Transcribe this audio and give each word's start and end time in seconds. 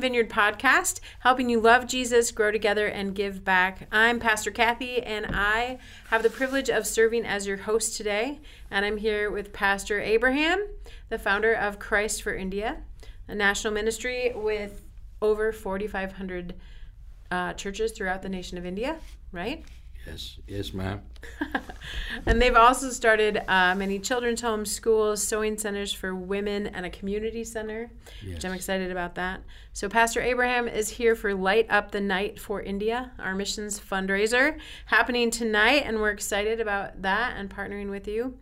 Vineyard 0.00 0.30
podcast, 0.30 1.00
helping 1.20 1.48
you 1.48 1.60
love 1.60 1.86
Jesus, 1.86 2.30
grow 2.30 2.50
together, 2.50 2.86
and 2.86 3.14
give 3.14 3.44
back. 3.44 3.88
I'm 3.90 4.18
Pastor 4.18 4.50
Kathy, 4.50 5.02
and 5.02 5.26
I 5.28 5.78
have 6.08 6.22
the 6.22 6.30
privilege 6.30 6.68
of 6.68 6.86
serving 6.86 7.24
as 7.24 7.46
your 7.46 7.58
host 7.58 7.96
today. 7.96 8.40
And 8.70 8.84
I'm 8.84 8.96
here 8.96 9.30
with 9.30 9.52
Pastor 9.52 10.00
Abraham, 10.00 10.66
the 11.08 11.18
founder 11.18 11.52
of 11.52 11.78
Christ 11.78 12.22
for 12.22 12.34
India, 12.34 12.78
a 13.28 13.34
national 13.34 13.72
ministry 13.72 14.32
with 14.34 14.82
over 15.22 15.52
4,500 15.52 16.54
uh, 17.30 17.52
churches 17.54 17.92
throughout 17.92 18.22
the 18.22 18.28
nation 18.28 18.58
of 18.58 18.66
India, 18.66 18.96
right? 19.32 19.64
Yes, 20.06 20.36
yes, 20.46 20.72
ma'am. 20.72 21.02
and 22.26 22.40
they've 22.40 22.54
also 22.54 22.90
started 22.90 23.42
uh, 23.48 23.74
many 23.74 23.98
children's 23.98 24.40
homes, 24.40 24.70
schools, 24.70 25.22
sewing 25.22 25.58
centers 25.58 25.92
for 25.92 26.14
women, 26.14 26.68
and 26.68 26.86
a 26.86 26.90
community 26.90 27.42
center, 27.42 27.90
Yes. 28.22 28.34
which 28.36 28.44
I'm 28.44 28.52
excited 28.52 28.90
about 28.92 29.16
that. 29.16 29.40
So, 29.72 29.88
Pastor 29.88 30.20
Abraham 30.22 30.68
is 30.68 30.88
here 30.90 31.14
for 31.16 31.34
Light 31.34 31.66
Up 31.70 31.90
the 31.90 32.00
Night 32.00 32.38
for 32.40 32.62
India, 32.62 33.10
our 33.18 33.34
missions 33.34 33.80
fundraiser, 33.80 34.58
happening 34.86 35.30
tonight, 35.30 35.82
and 35.84 35.98
we're 36.00 36.10
excited 36.10 36.60
about 36.60 37.02
that 37.02 37.36
and 37.36 37.50
partnering 37.50 37.90
with 37.90 38.06
you. 38.06 38.38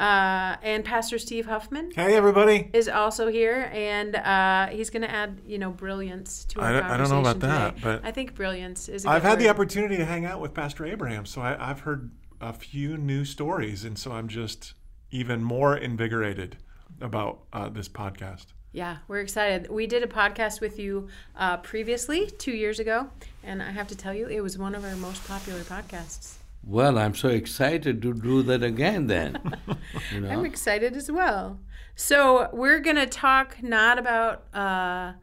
Uh, 0.00 0.56
and 0.62 0.82
Pastor 0.82 1.18
Steve 1.18 1.44
Huffman 1.44 1.90
Hey, 1.94 2.16
everybody. 2.16 2.70
is 2.72 2.88
also 2.88 3.28
here, 3.28 3.70
and 3.70 4.16
uh, 4.16 4.68
he's 4.68 4.88
going 4.88 5.02
to 5.02 5.10
add, 5.10 5.42
you 5.46 5.58
know, 5.58 5.70
brilliance 5.70 6.46
to 6.46 6.60
our 6.60 6.68
I 6.68 6.72
don't- 6.72 6.84
I 6.84 6.96
don't 6.96 7.10
know 7.10 7.20
about 7.20 7.38
conversation 7.40 7.74
that, 7.82 8.00
but 8.02 8.08
I 8.08 8.10
think 8.10 8.34
brilliance 8.34 8.88
is. 8.88 9.04
I've 9.04 9.20
good 9.22 9.28
had 9.28 9.38
the 9.38 9.50
opportunity 9.50 9.98
to 9.98 10.06
hang 10.06 10.24
out 10.24 10.40
with 10.40 10.54
Pastor 10.54 10.86
Abraham, 10.86 11.26
so 11.26 11.42
I, 11.42 11.70
I've 11.70 11.80
heard 11.80 12.10
a 12.40 12.54
few 12.54 12.96
new 12.96 13.26
stories, 13.26 13.84
and 13.84 13.98
so 13.98 14.12
I'm 14.12 14.26
just 14.28 14.72
even 15.10 15.44
more 15.44 15.76
invigorated 15.76 16.56
about 17.02 17.40
uh, 17.52 17.68
this 17.68 17.88
podcast. 17.90 18.46
Yeah, 18.72 18.98
we're 19.06 19.20
excited. 19.20 19.68
We 19.68 19.86
did 19.86 20.02
a 20.02 20.06
podcast 20.06 20.62
with 20.62 20.78
you 20.78 21.08
uh, 21.36 21.58
previously, 21.58 22.30
two 22.38 22.52
years 22.52 22.78
ago, 22.78 23.10
and 23.44 23.62
I 23.62 23.70
have 23.72 23.88
to 23.88 23.96
tell 23.96 24.14
you, 24.14 24.28
it 24.28 24.40
was 24.40 24.56
one 24.56 24.74
of 24.74 24.82
our 24.82 24.96
most 24.96 25.26
popular 25.28 25.60
podcasts. 25.60 26.36
Well, 26.62 26.98
I'm 26.98 27.14
so 27.14 27.28
excited 27.28 28.02
to 28.02 28.12
do 28.12 28.42
that 28.42 28.62
again 28.62 29.06
then. 29.06 29.38
you 30.12 30.20
know? 30.20 30.28
I'm 30.28 30.44
excited 30.44 30.94
as 30.94 31.10
well. 31.10 31.58
So, 31.94 32.48
we're 32.52 32.80
going 32.80 32.96
to 32.96 33.06
talk 33.06 33.62
not 33.62 33.98
about 33.98 34.44
uh, 34.54 35.14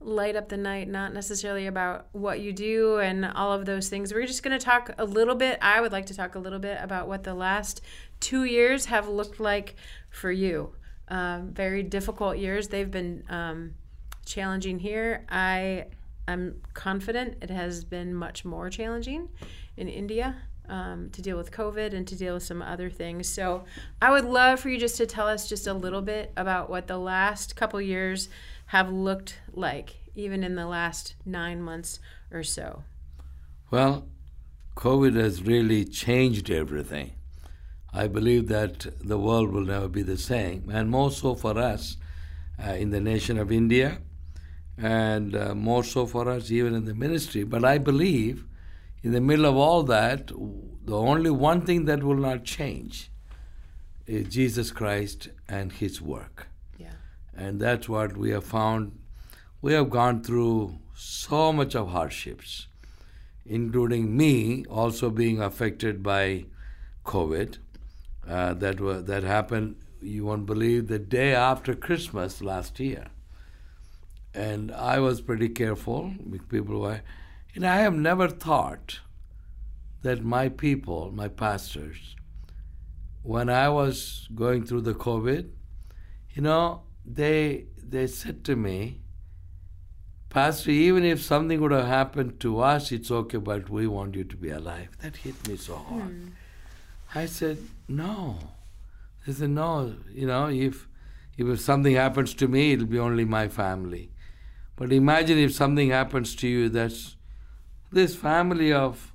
light 0.00 0.36
up 0.36 0.48
the 0.48 0.56
night, 0.56 0.88
not 0.88 1.12
necessarily 1.12 1.66
about 1.66 2.06
what 2.12 2.40
you 2.40 2.52
do 2.52 2.98
and 2.98 3.24
all 3.24 3.52
of 3.52 3.66
those 3.66 3.88
things. 3.88 4.12
We're 4.14 4.26
just 4.26 4.42
going 4.42 4.58
to 4.58 4.64
talk 4.64 4.90
a 4.98 5.04
little 5.04 5.34
bit. 5.34 5.58
I 5.60 5.80
would 5.80 5.92
like 5.92 6.06
to 6.06 6.14
talk 6.14 6.34
a 6.34 6.38
little 6.38 6.58
bit 6.58 6.78
about 6.80 7.08
what 7.08 7.24
the 7.24 7.34
last 7.34 7.80
two 8.20 8.44
years 8.44 8.86
have 8.86 9.08
looked 9.08 9.40
like 9.40 9.74
for 10.10 10.30
you. 10.30 10.74
Um, 11.08 11.52
very 11.52 11.82
difficult 11.82 12.38
years. 12.38 12.68
They've 12.68 12.90
been 12.90 13.24
um, 13.28 13.74
challenging 14.24 14.78
here. 14.78 15.26
I 15.28 15.86
am 16.26 16.62
confident 16.72 17.38
it 17.42 17.50
has 17.50 17.84
been 17.84 18.14
much 18.14 18.44
more 18.44 18.70
challenging 18.70 19.28
in 19.76 19.88
India 19.88 20.36
um, 20.68 21.10
to 21.10 21.22
deal 21.22 21.36
with 21.36 21.50
COVID 21.50 21.92
and 21.94 22.06
to 22.08 22.16
deal 22.16 22.34
with 22.34 22.42
some 22.42 22.62
other 22.62 22.90
things. 22.90 23.28
So 23.28 23.64
I 24.00 24.10
would 24.10 24.24
love 24.24 24.60
for 24.60 24.68
you 24.68 24.78
just 24.78 24.96
to 24.96 25.06
tell 25.06 25.28
us 25.28 25.48
just 25.48 25.66
a 25.66 25.74
little 25.74 26.02
bit 26.02 26.32
about 26.36 26.70
what 26.70 26.86
the 26.86 26.98
last 26.98 27.56
couple 27.56 27.80
years 27.80 28.28
have 28.66 28.90
looked 28.90 29.40
like, 29.52 29.96
even 30.14 30.42
in 30.42 30.54
the 30.54 30.66
last 30.66 31.14
nine 31.24 31.60
months 31.60 32.00
or 32.30 32.42
so. 32.42 32.84
Well, 33.70 34.06
COVID 34.76 35.14
has 35.16 35.42
really 35.42 35.84
changed 35.84 36.50
everything. 36.50 37.12
I 37.92 38.08
believe 38.08 38.48
that 38.48 38.86
the 39.00 39.18
world 39.18 39.52
will 39.52 39.64
never 39.64 39.88
be 39.88 40.02
the 40.02 40.18
same, 40.18 40.68
and 40.72 40.90
more 40.90 41.12
so 41.12 41.34
for 41.34 41.56
us 41.56 41.96
uh, 42.62 42.70
in 42.72 42.90
the 42.90 43.00
nation 43.00 43.38
of 43.38 43.52
India, 43.52 43.98
and 44.76 45.36
uh, 45.36 45.54
more 45.54 45.84
so 45.84 46.04
for 46.04 46.28
us 46.28 46.50
even 46.50 46.74
in 46.74 46.86
the 46.86 46.94
ministry. 46.94 47.44
But 47.44 47.64
I 47.64 47.78
believe 47.78 48.44
in 49.04 49.12
the 49.12 49.20
middle 49.20 49.46
of 49.46 49.56
all 49.56 49.84
that, 49.84 50.28
the 50.28 50.96
only 50.96 51.30
one 51.30 51.60
thing 51.60 51.84
that 51.84 52.02
will 52.02 52.16
not 52.16 52.42
change 52.42 53.10
is 54.06 54.26
Jesus 54.28 54.72
Christ 54.72 55.28
and 55.48 55.70
His 55.70 56.02
work. 56.02 56.48
Yeah. 56.78 56.94
And 57.36 57.60
that's 57.60 57.88
what 57.88 58.16
we 58.16 58.30
have 58.30 58.44
found. 58.44 58.98
We 59.62 59.74
have 59.74 59.90
gone 59.90 60.22
through 60.24 60.78
so 60.94 61.52
much 61.52 61.76
of 61.76 61.90
hardships, 61.90 62.66
including 63.46 64.16
me 64.16 64.64
also 64.66 65.10
being 65.10 65.40
affected 65.40 66.02
by 66.02 66.46
COVID. 67.04 67.58
Uh, 68.26 68.54
that 68.54 68.80
were, 68.80 69.02
that 69.02 69.22
happened. 69.22 69.76
You 70.00 70.24
won't 70.24 70.46
believe 70.46 70.88
the 70.88 70.98
day 70.98 71.34
after 71.34 71.74
Christmas 71.74 72.40
last 72.40 72.80
year, 72.80 73.08
and 74.32 74.72
I 74.72 74.98
was 74.98 75.20
pretty 75.20 75.50
careful. 75.50 76.14
People 76.48 76.80
were, 76.80 77.02
know, 77.60 77.70
I 77.70 77.76
have 77.76 77.94
never 77.94 78.28
thought 78.28 79.00
that 80.02 80.24
my 80.24 80.48
people, 80.48 81.12
my 81.12 81.28
pastors, 81.28 82.16
when 83.22 83.48
I 83.48 83.68
was 83.68 84.28
going 84.34 84.66
through 84.66 84.82
the 84.82 84.94
COVID, 84.94 85.50
you 86.34 86.42
know, 86.42 86.82
they 87.04 87.66
they 87.76 88.06
said 88.06 88.44
to 88.44 88.56
me, 88.56 89.00
Pastor, 90.30 90.72
even 90.72 91.04
if 91.04 91.22
something 91.22 91.60
would 91.60 91.70
have 91.70 91.86
happened 91.86 92.40
to 92.40 92.58
us, 92.60 92.90
it's 92.90 93.10
okay, 93.10 93.38
but 93.38 93.70
we 93.70 93.86
want 93.86 94.16
you 94.16 94.24
to 94.24 94.36
be 94.36 94.50
alive. 94.50 94.88
That 95.00 95.16
hit 95.16 95.46
me 95.46 95.56
so 95.56 95.76
hard. 95.76 96.02
Hmm. 96.02 96.28
I 97.14 97.26
said, 97.26 97.58
no. 97.86 98.38
They 99.24 99.32
said, 99.32 99.50
no, 99.50 99.94
you 100.12 100.26
know, 100.26 100.48
if 100.48 100.88
if 101.38 101.60
something 101.60 101.94
happens 101.94 102.34
to 102.34 102.48
me, 102.48 102.72
it'll 102.72 102.86
be 102.86 102.98
only 102.98 103.24
my 103.24 103.48
family. 103.48 104.10
But 104.76 104.92
imagine 104.92 105.38
if 105.38 105.54
something 105.54 105.90
happens 105.90 106.34
to 106.36 106.48
you, 106.48 106.68
that's 106.68 107.16
this 107.94 108.14
family 108.14 108.72
of 108.72 109.12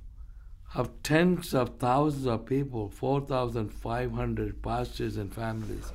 of 0.74 1.02
tens 1.02 1.52
of 1.52 1.78
thousands 1.78 2.26
of 2.26 2.46
people, 2.46 2.88
4,500 2.88 4.62
pastors 4.62 5.16
and 5.16 5.34
families. 5.34 5.92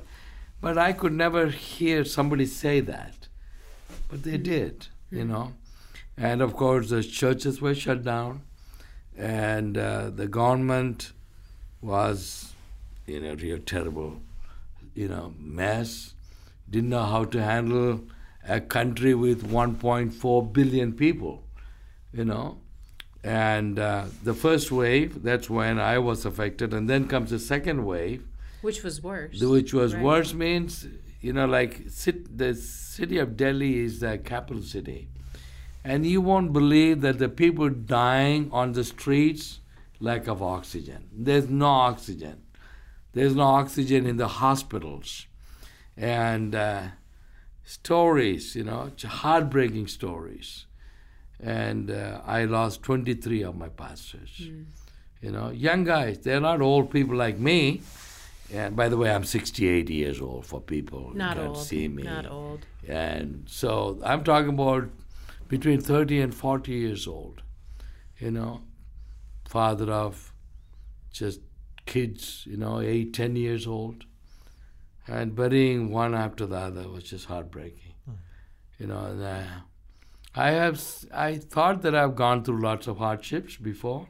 But 0.60 0.76
I 0.76 0.92
could 0.92 1.14
never 1.14 1.46
hear 1.46 2.04
somebody 2.04 2.44
say 2.44 2.80
that. 2.80 3.28
But 4.10 4.22
they 4.22 4.36
did, 4.36 4.88
you 5.10 5.24
know. 5.24 5.54
And 6.16 6.42
of 6.42 6.54
course, 6.54 6.90
the 6.90 7.02
churches 7.02 7.60
were 7.60 7.74
shut 7.74 8.04
down, 8.04 8.42
and 9.16 9.78
uh, 9.78 10.10
the 10.10 10.26
government 10.26 11.12
was 11.80 12.52
in 13.06 13.24
a 13.24 13.34
real 13.34 13.58
terrible, 13.58 14.20
you 14.94 15.08
know, 15.08 15.34
mess. 15.38 16.14
Didn't 16.68 16.90
know 16.90 17.04
how 17.04 17.24
to 17.24 17.42
handle 17.42 18.04
a 18.46 18.60
country 18.60 19.14
with 19.14 19.48
1.4 19.50 20.52
billion 20.52 20.92
people, 20.92 21.44
you 22.12 22.24
know. 22.24 22.58
And 23.26 23.78
uh, 23.80 24.04
the 24.22 24.34
first 24.34 24.70
wave, 24.70 25.24
that's 25.24 25.50
when 25.50 25.80
I 25.80 25.98
was 25.98 26.24
affected, 26.24 26.72
and 26.72 26.88
then 26.88 27.08
comes 27.08 27.30
the 27.30 27.40
second 27.40 27.84
wave, 27.84 28.22
Which 28.62 28.84
was 28.84 29.02
worse. 29.02 29.40
which 29.40 29.74
was 29.74 29.94
Right. 29.94 30.04
worse 30.04 30.32
means, 30.32 30.86
you 31.20 31.32
know, 31.32 31.46
like 31.46 31.82
sit, 31.88 32.38
the 32.38 32.54
city 32.54 33.18
of 33.18 33.36
Delhi 33.36 33.80
is 33.80 33.98
the 33.98 34.18
capital 34.18 34.62
city. 34.62 35.08
And 35.82 36.06
you 36.06 36.20
won't 36.20 36.52
believe 36.52 37.00
that 37.00 37.18
the 37.18 37.28
people 37.28 37.68
dying 37.68 38.48
on 38.52 38.72
the 38.72 38.84
streets, 38.84 39.58
lack 39.98 40.28
of 40.28 40.40
oxygen. 40.40 41.08
There's 41.12 41.48
no 41.48 41.66
oxygen. 41.66 42.42
There's 43.12 43.34
no 43.34 43.44
oxygen 43.44 44.06
in 44.06 44.18
the 44.18 44.28
hospitals. 44.28 45.26
And 45.96 46.54
uh, 46.54 46.82
stories, 47.64 48.54
you 48.54 48.64
know, 48.64 48.90
heartbreaking 49.04 49.88
stories. 49.88 50.65
And 51.42 51.90
uh, 51.90 52.20
I 52.24 52.44
lost 52.44 52.82
23 52.82 53.42
of 53.42 53.56
my 53.56 53.68
pastors. 53.68 54.40
You 55.20 55.30
know, 55.30 55.50
young 55.50 55.84
guys, 55.84 56.18
they're 56.20 56.40
not 56.40 56.60
old 56.60 56.90
people 56.90 57.16
like 57.16 57.38
me. 57.38 57.82
And 58.52 58.76
by 58.76 58.88
the 58.88 58.96
way, 58.96 59.10
I'm 59.10 59.24
68 59.24 59.90
years 59.90 60.20
old 60.20 60.46
for 60.46 60.60
people 60.60 61.08
who 61.08 61.14
Not 61.18 61.36
can't 61.36 61.48
old. 61.48 61.58
see 61.58 61.88
me. 61.88 62.04
Not 62.04 62.30
old. 62.30 62.64
And 62.86 63.44
so 63.46 63.98
I'm 64.04 64.22
talking 64.24 64.50
about 64.50 64.88
between 65.48 65.80
30 65.80 66.20
and 66.20 66.34
40 66.34 66.72
years 66.72 67.06
old. 67.08 67.42
You 68.18 68.30
know, 68.30 68.62
father 69.48 69.90
of 69.92 70.32
just 71.12 71.40
kids, 71.86 72.44
you 72.46 72.56
know, 72.56 72.80
eight, 72.80 73.12
ten 73.12 73.36
years 73.36 73.66
old. 73.66 74.04
And 75.08 75.34
burying 75.36 75.90
one 75.90 76.14
after 76.14 76.46
the 76.46 76.56
other 76.56 76.88
was 76.88 77.04
just 77.04 77.26
heartbreaking. 77.26 77.94
You 78.78 78.86
know, 78.88 79.04
and, 79.06 79.22
uh, 79.22 79.42
I 80.36 80.50
have, 80.50 80.82
I 81.14 81.36
thought 81.38 81.80
that 81.82 81.94
I've 81.94 82.14
gone 82.14 82.44
through 82.44 82.60
lots 82.60 82.86
of 82.86 82.98
hardships 82.98 83.56
before. 83.56 84.08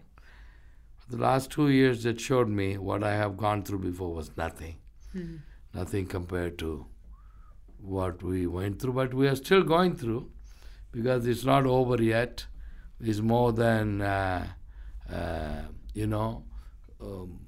The 1.08 1.18
last 1.18 1.50
two 1.52 1.68
years 1.68 2.02
that 2.02 2.20
showed 2.20 2.48
me 2.48 2.78
what 2.78 3.04
I 3.04 3.14
have 3.14 3.36
gone 3.36 3.62
through 3.62 3.78
before 3.78 4.12
was 4.12 4.36
nothing. 4.36 4.76
Nothing 5.72 6.06
compared 6.06 6.58
to 6.58 6.86
what 7.80 8.22
we 8.24 8.46
went 8.48 8.80
through, 8.82 8.94
but 8.94 9.14
we 9.14 9.28
are 9.28 9.36
still 9.36 9.62
going 9.62 9.94
through 9.94 10.28
because 10.90 11.26
it's 11.28 11.44
not 11.44 11.64
over 11.64 12.02
yet. 12.02 12.46
It's 13.00 13.20
more 13.20 13.52
than, 13.52 14.00
uh, 14.02 14.48
uh, 15.12 15.62
you 15.94 16.08
know, 16.08 16.44
um, 17.00 17.38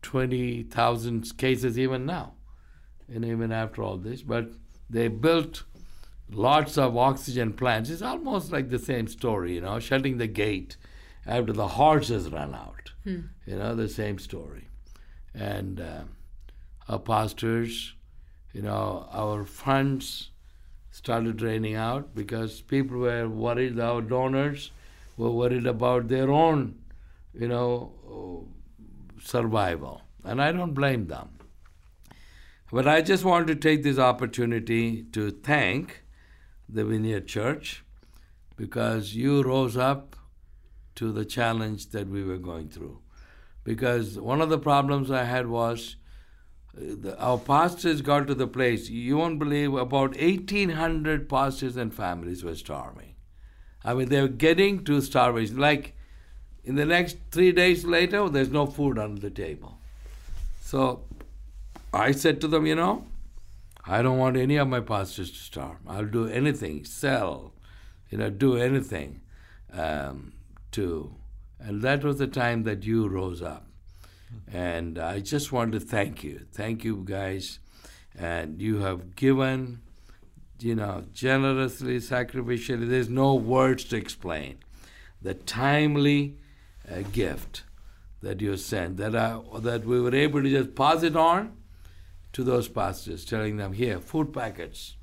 20,000 0.00 1.36
cases 1.36 1.78
even 1.78 2.06
now, 2.06 2.34
and 3.12 3.24
even 3.24 3.52
after 3.52 3.82
all 3.82 3.98
this. 3.98 4.22
But 4.22 4.52
they 4.88 5.08
built 5.08 5.64
lots 6.34 6.76
of 6.78 6.96
oxygen 6.96 7.52
plants. 7.52 7.90
It's 7.90 8.02
almost 8.02 8.52
like 8.52 8.70
the 8.70 8.78
same 8.78 9.08
story, 9.08 9.54
you 9.54 9.60
know, 9.60 9.78
shutting 9.78 10.18
the 10.18 10.26
gate 10.26 10.76
after 11.26 11.52
the 11.52 11.68
horses 11.68 12.30
run 12.30 12.54
out. 12.54 12.92
You 13.46 13.56
know, 13.56 13.74
the 13.74 13.88
same 13.88 14.18
story. 14.18 14.68
And 15.34 15.80
uh, 15.80 16.04
our 16.88 16.98
pastors, 16.98 17.94
you 18.52 18.62
know, 18.62 19.08
our 19.12 19.44
funds 19.44 20.30
started 20.90 21.36
draining 21.36 21.74
out 21.74 22.14
because 22.14 22.60
people 22.60 22.98
were 22.98 23.28
worried, 23.28 23.80
our 23.80 24.00
donors 24.00 24.70
were 25.16 25.30
worried 25.30 25.66
about 25.66 26.08
their 26.08 26.30
own, 26.30 26.78
you 27.32 27.48
know, 27.48 28.46
survival. 29.20 30.02
And 30.24 30.40
I 30.40 30.52
don't 30.52 30.72
blame 30.72 31.08
them. 31.08 31.30
But 32.72 32.88
I 32.88 33.02
just 33.02 33.24
want 33.24 33.46
to 33.48 33.54
take 33.54 33.82
this 33.82 33.98
opportunity 33.98 35.02
to 35.12 35.30
thank 35.30 36.03
the 36.68 36.84
Vineyard 36.84 37.26
Church 37.26 37.84
because 38.56 39.14
you 39.14 39.42
rose 39.42 39.76
up 39.76 40.16
to 40.96 41.12
the 41.12 41.24
challenge 41.24 41.90
that 41.90 42.08
we 42.08 42.22
were 42.22 42.38
going 42.38 42.68
through. 42.68 43.00
Because 43.64 44.18
one 44.18 44.40
of 44.40 44.50
the 44.50 44.58
problems 44.58 45.10
I 45.10 45.24
had 45.24 45.48
was 45.48 45.96
uh, 46.76 46.94
the, 47.00 47.18
our 47.18 47.38
pastors 47.38 48.02
got 48.02 48.26
to 48.26 48.34
the 48.34 48.46
place, 48.46 48.88
you 48.88 49.16
won't 49.16 49.38
believe, 49.38 49.74
about 49.74 50.16
1,800 50.16 51.28
pastors 51.28 51.76
and 51.76 51.92
families 51.92 52.44
were 52.44 52.54
starving. 52.54 53.14
I 53.84 53.94
mean, 53.94 54.08
they 54.08 54.20
were 54.20 54.28
getting 54.28 54.84
to 54.84 55.00
starvation. 55.00 55.58
Like 55.58 55.94
in 56.64 56.76
the 56.76 56.86
next 56.86 57.16
three 57.30 57.52
days 57.52 57.84
later, 57.84 58.28
there's 58.28 58.50
no 58.50 58.66
food 58.66 58.98
on 58.98 59.16
the 59.16 59.30
table. 59.30 59.78
So 60.62 61.04
I 61.92 62.12
said 62.12 62.40
to 62.40 62.48
them, 62.48 62.66
you 62.66 62.74
know, 62.74 63.06
I 63.86 64.02
don't 64.02 64.18
want 64.18 64.36
any 64.36 64.56
of 64.56 64.68
my 64.68 64.80
pastors 64.80 65.30
to 65.30 65.38
starve. 65.38 65.76
I'll 65.86 66.06
do 66.06 66.26
anything, 66.26 66.84
sell, 66.84 67.52
you 68.10 68.18
know, 68.18 68.30
do 68.30 68.56
anything 68.56 69.20
um, 69.72 70.32
to. 70.72 71.14
And 71.60 71.82
that 71.82 72.02
was 72.02 72.18
the 72.18 72.26
time 72.26 72.62
that 72.64 72.84
you 72.84 73.06
rose 73.08 73.42
up. 73.42 73.66
And 74.50 74.98
I 74.98 75.20
just 75.20 75.52
want 75.52 75.72
to 75.72 75.80
thank 75.80 76.24
you. 76.24 76.46
Thank 76.52 76.82
you, 76.84 77.02
guys. 77.04 77.58
And 78.18 78.60
you 78.60 78.78
have 78.78 79.16
given, 79.16 79.80
you 80.60 80.74
know, 80.74 81.04
generously, 81.12 81.98
sacrificially. 81.98 82.88
There's 82.88 83.08
no 83.08 83.34
words 83.34 83.84
to 83.84 83.96
explain 83.96 84.58
the 85.20 85.34
timely 85.34 86.38
uh, 86.90 87.02
gift 87.12 87.64
that 88.22 88.40
you 88.40 88.56
sent, 88.56 88.96
that, 88.96 89.14
I, 89.14 89.40
that 89.60 89.84
we 89.84 90.00
were 90.00 90.14
able 90.14 90.42
to 90.42 90.50
just 90.50 90.74
pass 90.74 91.02
it 91.02 91.16
on 91.16 91.56
to 92.34 92.44
those 92.44 92.68
pastors, 92.68 93.24
telling 93.24 93.56
them, 93.56 93.72
here, 93.72 93.98
food 93.98 94.32
packets. 94.32 94.96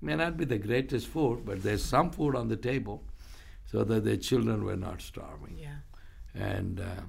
May 0.00 0.16
not 0.16 0.36
be 0.36 0.44
the 0.44 0.58
greatest 0.58 1.06
food, 1.08 1.44
but 1.44 1.62
there's 1.62 1.84
some 1.84 2.10
food 2.10 2.34
on 2.34 2.48
the 2.48 2.56
table 2.56 3.04
so 3.70 3.82
that 3.84 4.04
their 4.04 4.16
children 4.16 4.64
were 4.64 4.76
not 4.76 5.02
starving. 5.02 5.58
Yeah. 5.58 5.78
And 6.34 6.80
uh, 6.80 7.02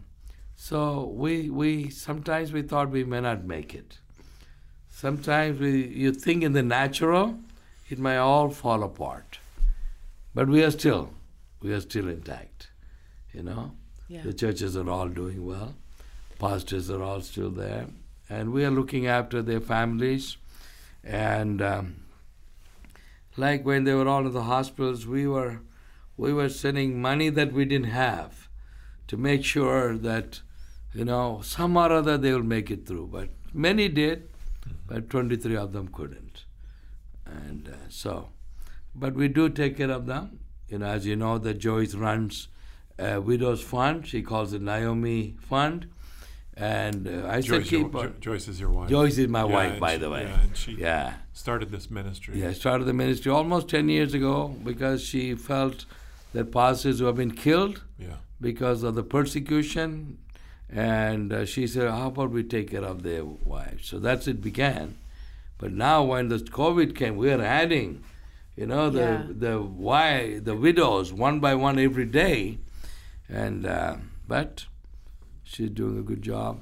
so 0.56 1.06
we, 1.16 1.50
we 1.50 1.90
sometimes 1.90 2.52
we 2.52 2.64
thought 2.64 2.90
we 2.90 3.04
may 3.04 3.22
not 3.22 3.44
make 3.46 3.76
it. 3.76 4.00
Sometimes 4.90 5.60
we, 5.60 5.86
you 5.88 6.12
think 6.12 6.44
in 6.44 6.54
the 6.54 6.64
natural, 6.64 7.38
it 7.90 8.00
may 8.00 8.18
all 8.18 8.50
fall 8.50 8.84
apart. 8.84 9.40
But 10.34 10.48
we 10.48 10.64
are 10.64 10.72
still, 10.72 11.12
we 11.62 11.72
are 11.74 11.82
still 11.82 12.08
intact, 12.08 12.70
you 13.34 13.44
know. 13.44 13.74
Yeah. 14.08 14.24
The 14.24 14.34
churches 14.34 14.76
are 14.76 14.90
all 14.90 15.10
doing 15.10 15.46
well. 15.46 15.76
Pastors 16.40 16.90
are 16.90 17.04
all 17.04 17.22
still 17.22 17.52
there. 17.52 17.88
And 18.30 18.52
we 18.52 18.66
are 18.66 18.72
looking 18.72 19.08
after 19.08 19.42
their 19.42 19.62
families. 19.62 20.38
And 21.04 21.62
um, 21.62 21.96
like 23.38 23.66
when 23.66 23.84
they 23.84 23.94
were 23.94 24.08
all 24.08 24.26
in 24.26 24.34
the 24.34 24.44
hospitals, 24.44 25.06
we 25.06 25.28
were, 25.28 25.62
we 26.18 26.34
were 26.34 26.50
sending 26.50 27.02
money 27.02 27.30
that 27.30 27.54
we 27.54 27.66
didn't 27.66 27.92
have 27.92 28.50
to 29.08 29.18
make 29.18 29.46
sure 29.46 29.98
that, 29.98 30.42
you 30.94 31.06
know, 31.06 31.42
some 31.44 31.78
or 31.78 31.92
other 31.92 32.18
they 32.18 32.34
will 32.34 32.44
make 32.44 32.70
it 32.70 32.86
through. 32.86 33.08
But 33.08 33.30
many 33.54 33.88
did, 33.88 34.30
but 34.88 35.10
23 35.10 35.56
of 35.56 35.72
them 35.72 35.88
couldn't. 35.88 36.44
And 37.26 37.70
uh, 37.70 37.90
so, 37.90 38.30
but 38.96 39.14
we 39.14 39.28
do 39.28 39.50
take 39.50 39.78
care 39.78 39.92
of 39.92 40.06
them. 40.06 40.40
You 40.68 40.80
know, 40.80 40.88
as 40.88 41.06
you 41.06 41.16
know, 41.16 41.38
that 41.38 41.60
Joyce 41.60 41.94
runs 41.96 42.48
a 43.00 43.22
widow's 43.22 43.62
fund. 43.62 44.08
She 44.08 44.22
calls 44.22 44.54
it 44.54 44.62
Naomi 44.62 45.36
Fund. 45.40 45.88
And 46.60 47.08
uh, 47.08 47.28
I 47.28 47.42
Joyce, 47.42 47.46
said, 47.68 47.72
your- 47.72 47.84
keep 47.84 47.96
on. 47.96 48.04
Jo- 48.08 48.14
Joyce 48.20 48.48
is 48.48 48.60
your 48.60 48.72
wife. 48.72 48.90
Joyce 48.90 49.18
is 49.20 49.28
my 49.28 49.42
Yeah, 49.46 49.54
wife, 49.58 49.80
by 49.80 49.94
she- 49.94 49.98
the 50.00 50.10
way. 50.10 50.24
Yeah, 50.24 50.42
and 50.42 50.58
she 50.58 50.72
Yeah. 50.74 51.14
started 51.34 51.70
this 51.72 51.92
ministry. 51.92 52.40
Yeah, 52.42 52.50
I 52.50 52.54
started 52.54 52.86
the 52.86 52.94
ministry 52.94 53.32
almost 53.32 53.68
10 53.70 53.90
years 53.90 54.14
ago 54.16 54.56
because 54.64 55.04
she 55.04 55.36
felt 55.36 55.86
that 56.34 56.52
pastors 56.52 56.98
who 57.00 57.06
have 57.06 57.16
been 57.16 57.32
killed 57.32 57.84
Yeah. 58.00 58.08
because 58.42 58.82
of 58.84 58.96
the 58.96 59.04
persecution. 59.04 60.18
And 60.70 61.32
uh, 61.32 61.46
she 61.46 61.68
said, 61.68 61.90
How 61.90 62.08
about 62.08 62.32
we 62.32 62.44
take 62.44 62.72
care 62.72 62.84
of 62.84 63.04
their 63.04 63.24
wives? 63.24 63.88
So 63.88 64.00
that's 64.00 64.28
it 64.28 64.42
began. 64.42 64.96
But 65.60 65.72
now, 65.72 66.04
when 66.04 66.28
the 66.30 66.38
COVID 66.40 66.96
came, 66.96 67.16
we 67.18 67.32
are 67.32 67.42
adding, 67.42 68.04
you 68.56 68.66
know, 68.66 68.90
the 68.90 69.00
Yeah. 69.00 69.24
the 69.46 69.62
why 69.62 70.40
the 70.40 70.56
widows 70.56 71.14
one 71.14 71.40
by 71.40 71.56
one 71.56 71.80
every 71.80 72.06
day, 72.06 72.58
and 73.30 73.66
uh, 73.66 73.96
but 74.28 74.66
she's 75.48 75.70
doing 75.70 75.98
a 75.98 76.02
good 76.02 76.22
job, 76.22 76.62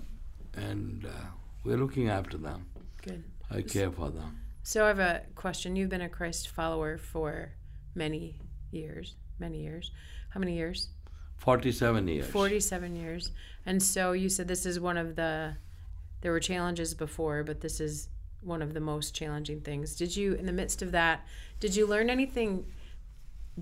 and 0.53 1.05
uh, 1.05 1.27
we're 1.63 1.77
looking 1.77 2.09
after 2.09 2.37
them. 2.37 2.67
Good. 3.01 3.23
I 3.51 3.61
care 3.61 3.91
for 3.91 4.09
them. 4.09 4.39
So 4.63 4.85
I 4.85 4.87
have 4.87 4.99
a 4.99 5.23
question. 5.35 5.75
You've 5.75 5.89
been 5.89 6.01
a 6.01 6.09
Christ 6.09 6.49
follower 6.49 6.97
for 6.97 7.53
many 7.93 8.39
years. 8.71 9.15
Many 9.39 9.61
years. 9.61 9.91
How 10.29 10.39
many 10.39 10.55
years? 10.55 10.89
Forty-seven 11.37 12.07
years. 12.07 12.27
47 12.27 12.95
years. 12.95 13.31
And 13.65 13.81
so 13.81 14.13
you 14.13 14.29
said 14.29 14.47
this 14.47 14.65
is 14.65 14.79
one 14.79 14.97
of 14.97 15.15
the, 15.15 15.57
there 16.21 16.31
were 16.31 16.39
challenges 16.39 16.93
before, 16.93 17.43
but 17.43 17.61
this 17.61 17.79
is 17.79 18.07
one 18.41 18.61
of 18.61 18.73
the 18.73 18.79
most 18.79 19.13
challenging 19.13 19.61
things. 19.61 19.95
Did 19.95 20.15
you, 20.15 20.33
in 20.33 20.45
the 20.45 20.53
midst 20.53 20.81
of 20.81 20.91
that, 20.93 21.25
did 21.59 21.75
you 21.75 21.85
learn 21.85 22.09
anything 22.09 22.65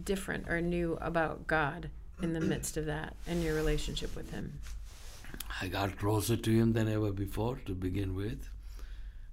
different 0.03 0.49
or 0.49 0.61
new 0.61 0.97
about 1.01 1.47
God 1.47 1.89
in 2.21 2.33
the 2.33 2.41
midst 2.41 2.77
of 2.77 2.85
that 2.85 3.15
and 3.27 3.41
your 3.43 3.55
relationship 3.55 4.15
with 4.15 4.31
Him? 4.31 4.59
I 5.61 5.67
got 5.67 5.97
closer 5.97 6.35
to 6.35 6.51
him 6.51 6.73
than 6.73 6.87
ever 6.87 7.11
before 7.11 7.57
to 7.65 7.73
begin 7.73 8.15
with. 8.15 8.49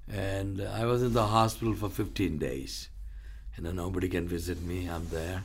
And 0.09 0.61
I 0.61 0.85
was 0.85 1.03
in 1.03 1.13
the 1.13 1.27
hospital 1.29 1.75
for 1.75 1.89
15 1.89 2.39
days. 2.39 2.89
You 3.57 3.65
know, 3.65 3.73
nobody 3.73 4.09
can 4.09 4.27
visit 4.29 4.61
me, 4.63 4.89
I'm 4.89 5.09
there. 5.09 5.45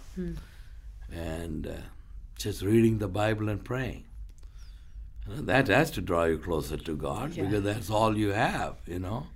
And 1.12 1.68
uh, 1.68 1.72
just 2.38 2.62
reading 2.62 2.98
the 2.98 3.08
Bible 3.08 3.50
and 3.50 3.64
praying. 3.64 4.06
You 5.28 5.36
know, 5.36 5.42
that 5.44 5.68
has 5.68 5.92
to 5.92 6.02
draw 6.02 6.26
you 6.26 6.38
closer 6.38 6.78
to 6.78 6.96
God 6.96 7.34
Yeah. 7.34 7.44
because 7.46 7.64
that's 7.64 7.90
all 7.90 8.18
you 8.18 8.30
have, 8.30 8.76
you 8.86 9.00
know. 9.00 9.28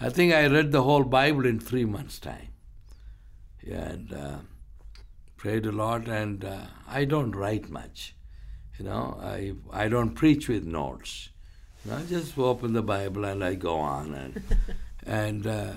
I 0.00 0.10
think 0.10 0.32
I 0.34 0.46
read 0.46 0.72
the 0.72 0.82
whole 0.82 1.04
Bible 1.04 1.46
in 1.46 1.58
three 1.58 1.84
months' 1.86 2.18
time. 2.18 2.48
Yeah, 3.62 3.88
and 3.88 4.12
uh, 4.12 4.36
prayed 5.36 5.66
a 5.66 5.72
lot, 5.72 6.06
and 6.08 6.44
uh, 6.44 6.66
I 6.86 7.04
don't 7.04 7.34
write 7.34 7.68
much. 7.70 8.14
You 8.78 8.84
know, 8.84 9.18
I 9.22 9.54
I 9.72 9.88
don't 9.88 10.10
preach 10.10 10.48
with 10.48 10.66
notes. 10.66 11.30
You 11.84 11.90
know, 11.90 11.98
I 11.98 12.02
just 12.02 12.36
open 12.38 12.72
the 12.72 12.82
Bible 12.82 13.24
and 13.24 13.42
I 13.42 13.54
go 13.54 13.76
on 13.76 14.14
and 14.14 14.42
and 15.06 15.46
uh, 15.46 15.72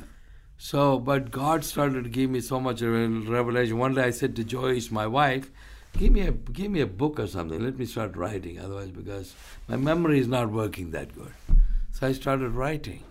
so. 0.57 0.99
But 0.99 1.31
God 1.31 1.63
started 1.63 2.03
to 2.03 2.09
give 2.09 2.29
me 2.29 2.41
so 2.41 2.59
much 2.59 2.81
revelation. 2.81 3.77
One 3.77 3.95
day 3.95 4.03
I 4.03 4.09
said 4.09 4.35
to 4.35 4.43
Joyce, 4.43 4.91
my 4.91 5.07
wife, 5.07 5.49
"Give 5.97 6.11
me 6.11 6.21
a 6.21 6.31
give 6.31 6.71
me 6.71 6.81
a 6.81 6.87
book 6.87 7.19
or 7.19 7.27
something. 7.27 7.63
Let 7.63 7.79
me 7.79 7.85
start 7.85 8.17
writing. 8.17 8.59
Otherwise, 8.59 8.89
because 8.89 9.33
my 9.67 9.77
memory 9.77 10.19
is 10.19 10.27
not 10.27 10.51
working 10.51 10.91
that 10.91 11.15
good." 11.15 11.33
So 11.93 12.07
I 12.07 12.11
started 12.11 12.49
writing. 12.49 13.03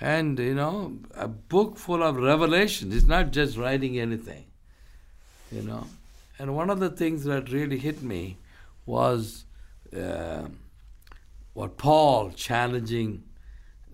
And 0.00 0.38
you 0.38 0.54
know, 0.54 0.98
a 1.14 1.28
book 1.28 1.78
full 1.78 2.02
of 2.02 2.16
revelation. 2.16 2.92
It's 2.92 3.06
not 3.06 3.30
just 3.30 3.56
writing 3.56 3.98
anything. 3.98 4.44
You 5.50 5.62
know, 5.62 5.86
and 6.38 6.56
one 6.56 6.68
of 6.68 6.80
the 6.80 6.90
things 6.90 7.24
that 7.24 7.52
really 7.52 7.78
hit 7.78 8.02
me 8.02 8.36
was 8.86 9.44
uh, 9.96 10.48
what 11.52 11.76
Paul 11.76 12.30
challenging 12.30 13.24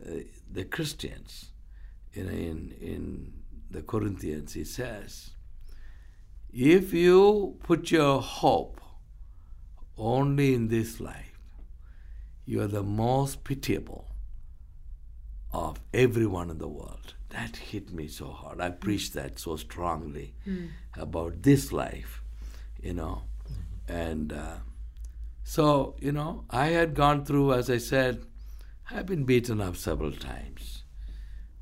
uh, 0.06 0.20
the 0.50 0.64
Christians 0.64 1.50
in, 2.12 2.28
in, 2.28 2.74
in 2.80 3.32
the 3.70 3.82
Corinthians. 3.82 4.54
He 4.54 4.64
says, 4.64 5.30
if 6.52 6.92
you 6.92 7.58
put 7.62 7.90
your 7.90 8.22
hope 8.22 8.80
only 9.96 10.54
in 10.54 10.68
this 10.68 11.00
life, 11.00 11.38
you 12.46 12.62
are 12.62 12.68
the 12.68 12.82
most 12.82 13.44
pitiable 13.44 14.06
of 15.52 15.80
everyone 15.92 16.50
in 16.50 16.58
the 16.58 16.68
world. 16.68 17.14
That 17.30 17.56
hit 17.56 17.92
me 17.92 18.08
so 18.08 18.30
hard. 18.30 18.60
I 18.60 18.70
preached 18.70 19.12
that 19.14 19.38
so 19.38 19.56
strongly 19.56 20.34
about 20.96 21.42
this 21.42 21.72
life, 21.72 22.22
you 22.80 22.94
know. 22.94 23.24
And 23.86 24.32
uh, 24.32 24.56
so, 25.48 25.96
you 25.98 26.12
know, 26.12 26.44
I 26.50 26.66
had 26.66 26.92
gone 26.92 27.24
through, 27.24 27.54
as 27.54 27.70
I 27.70 27.78
said, 27.78 28.26
I've 28.90 29.06
been 29.06 29.24
beaten 29.24 29.62
up 29.62 29.76
several 29.76 30.12
times. 30.12 30.82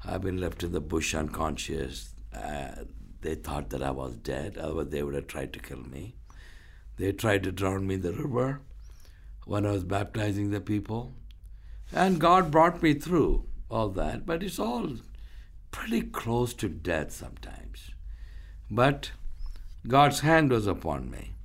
I've 0.05 0.23
been 0.23 0.41
left 0.41 0.65
in 0.65 0.73
the 0.73 0.81
bush 0.81 1.15
unconscious. 1.15 2.13
Uh, 2.35 2.83
they 3.21 3.37
thought 3.37 3.71
that 3.71 3.85
I 3.85 3.93
was 3.93 4.17
dead, 4.17 4.59
otherwise, 4.59 4.89
they 4.89 5.05
would 5.05 5.15
have 5.15 5.29
tried 5.29 5.53
to 5.53 5.61
kill 5.61 5.85
me. 5.85 6.17
They 6.97 7.13
tried 7.13 7.45
to 7.45 7.53
drown 7.53 7.87
me 7.87 7.95
in 7.95 8.03
the 8.03 8.13
river 8.13 8.61
when 9.45 9.65
I 9.65 9.71
was 9.71 9.85
baptizing 9.85 10.51
the 10.51 10.61
people. 10.61 11.15
And 11.93 12.21
God 12.21 12.51
brought 12.51 12.83
me 12.83 12.93
through 12.93 13.45
all 13.71 13.91
that, 13.91 14.27
but 14.27 14.43
it's 14.43 14.59
all 14.59 14.97
pretty 15.71 16.03
close 16.03 16.55
to 16.55 16.69
death 16.69 17.13
sometimes. 17.13 17.93
But 18.69 19.13
God's 19.87 20.21
hand 20.21 20.51
was 20.51 20.67
upon 20.67 21.09
me. 21.09 21.36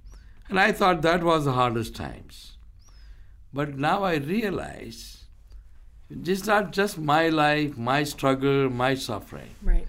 And 0.51 0.59
I 0.59 0.73
thought 0.73 1.01
that 1.01 1.23
was 1.23 1.45
the 1.45 1.53
hardest 1.53 1.95
times. 1.95 2.57
But 3.53 3.77
now 3.77 4.03
I 4.03 4.15
realize 4.15 5.23
it's 6.09 6.45
not 6.45 6.73
just 6.73 6.97
my 6.97 7.29
life, 7.29 7.77
my 7.77 8.03
struggle, 8.03 8.69
my 8.69 8.95
suffering. 8.95 9.55
Right. 9.63 9.87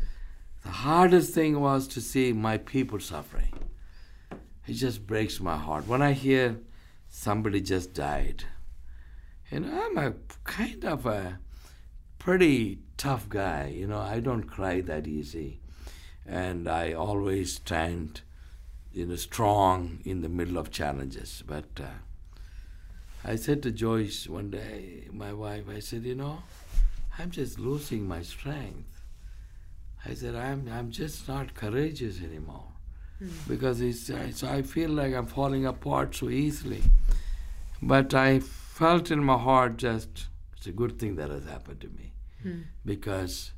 The 0.62 0.70
hardest 0.70 1.34
thing 1.34 1.58
was 1.60 1.88
to 1.88 2.00
see 2.00 2.32
my 2.32 2.58
people 2.58 3.00
suffering. 3.00 3.52
It 4.68 4.74
just 4.74 5.04
breaks 5.04 5.40
my 5.40 5.56
heart. 5.56 5.88
When 5.88 6.00
I 6.00 6.12
hear 6.12 6.60
somebody 7.08 7.60
just 7.60 7.92
died, 7.92 8.44
you 9.50 9.60
know, 9.60 9.84
I'm 9.84 9.98
a 9.98 10.14
kind 10.44 10.84
of 10.84 11.06
a 11.06 11.40
pretty 12.20 12.78
tough 12.96 13.28
guy. 13.28 13.74
You 13.76 13.88
know, 13.88 13.98
I 13.98 14.20
don't 14.20 14.44
cry 14.44 14.80
that 14.82 15.08
easy. 15.08 15.58
And 16.24 16.68
I 16.68 16.92
always 16.92 17.56
stand, 17.56 18.20
you 18.92 19.06
know, 19.06 19.16
strong 19.16 20.00
in 20.04 20.22
the 20.22 20.28
middle 20.28 20.58
of 20.58 20.70
challenges. 20.70 21.42
But 21.46 21.64
uh, 21.80 21.84
I 23.24 23.36
said 23.36 23.62
to 23.62 23.70
Joyce 23.70 24.28
one 24.28 24.50
day, 24.50 25.08
my 25.12 25.32
wife, 25.32 25.64
I 25.74 25.80
said, 25.80 26.02
you 26.04 26.14
know, 26.14 26.42
I'm 27.18 27.30
just 27.30 27.58
losing 27.58 28.06
my 28.06 28.22
strength. 28.22 28.88
I 30.04 30.14
said, 30.14 30.34
I'm, 30.34 30.68
I'm 30.72 30.90
just 30.90 31.28
not 31.28 31.54
courageous 31.54 32.20
anymore. 32.22 32.64
Because 33.46 33.80
it's, 33.80 34.10
so 34.36 34.48
I 34.48 34.62
feel 34.62 34.90
like 34.90 35.14
I'm 35.14 35.26
falling 35.26 35.64
apart 35.64 36.14
so 36.16 36.28
easily. 36.28 36.82
But 37.80 38.12
I 38.14 38.40
felt 38.40 39.10
in 39.12 39.22
my 39.22 39.38
heart 39.38 39.76
just, 39.76 40.26
it's 40.56 40.66
a 40.66 40.72
good 40.72 40.98
thing 40.98 41.14
that 41.16 41.30
has 41.30 41.44
happened 41.44 41.80
to 41.82 41.88
me. 41.88 42.12
Because 42.84 43.52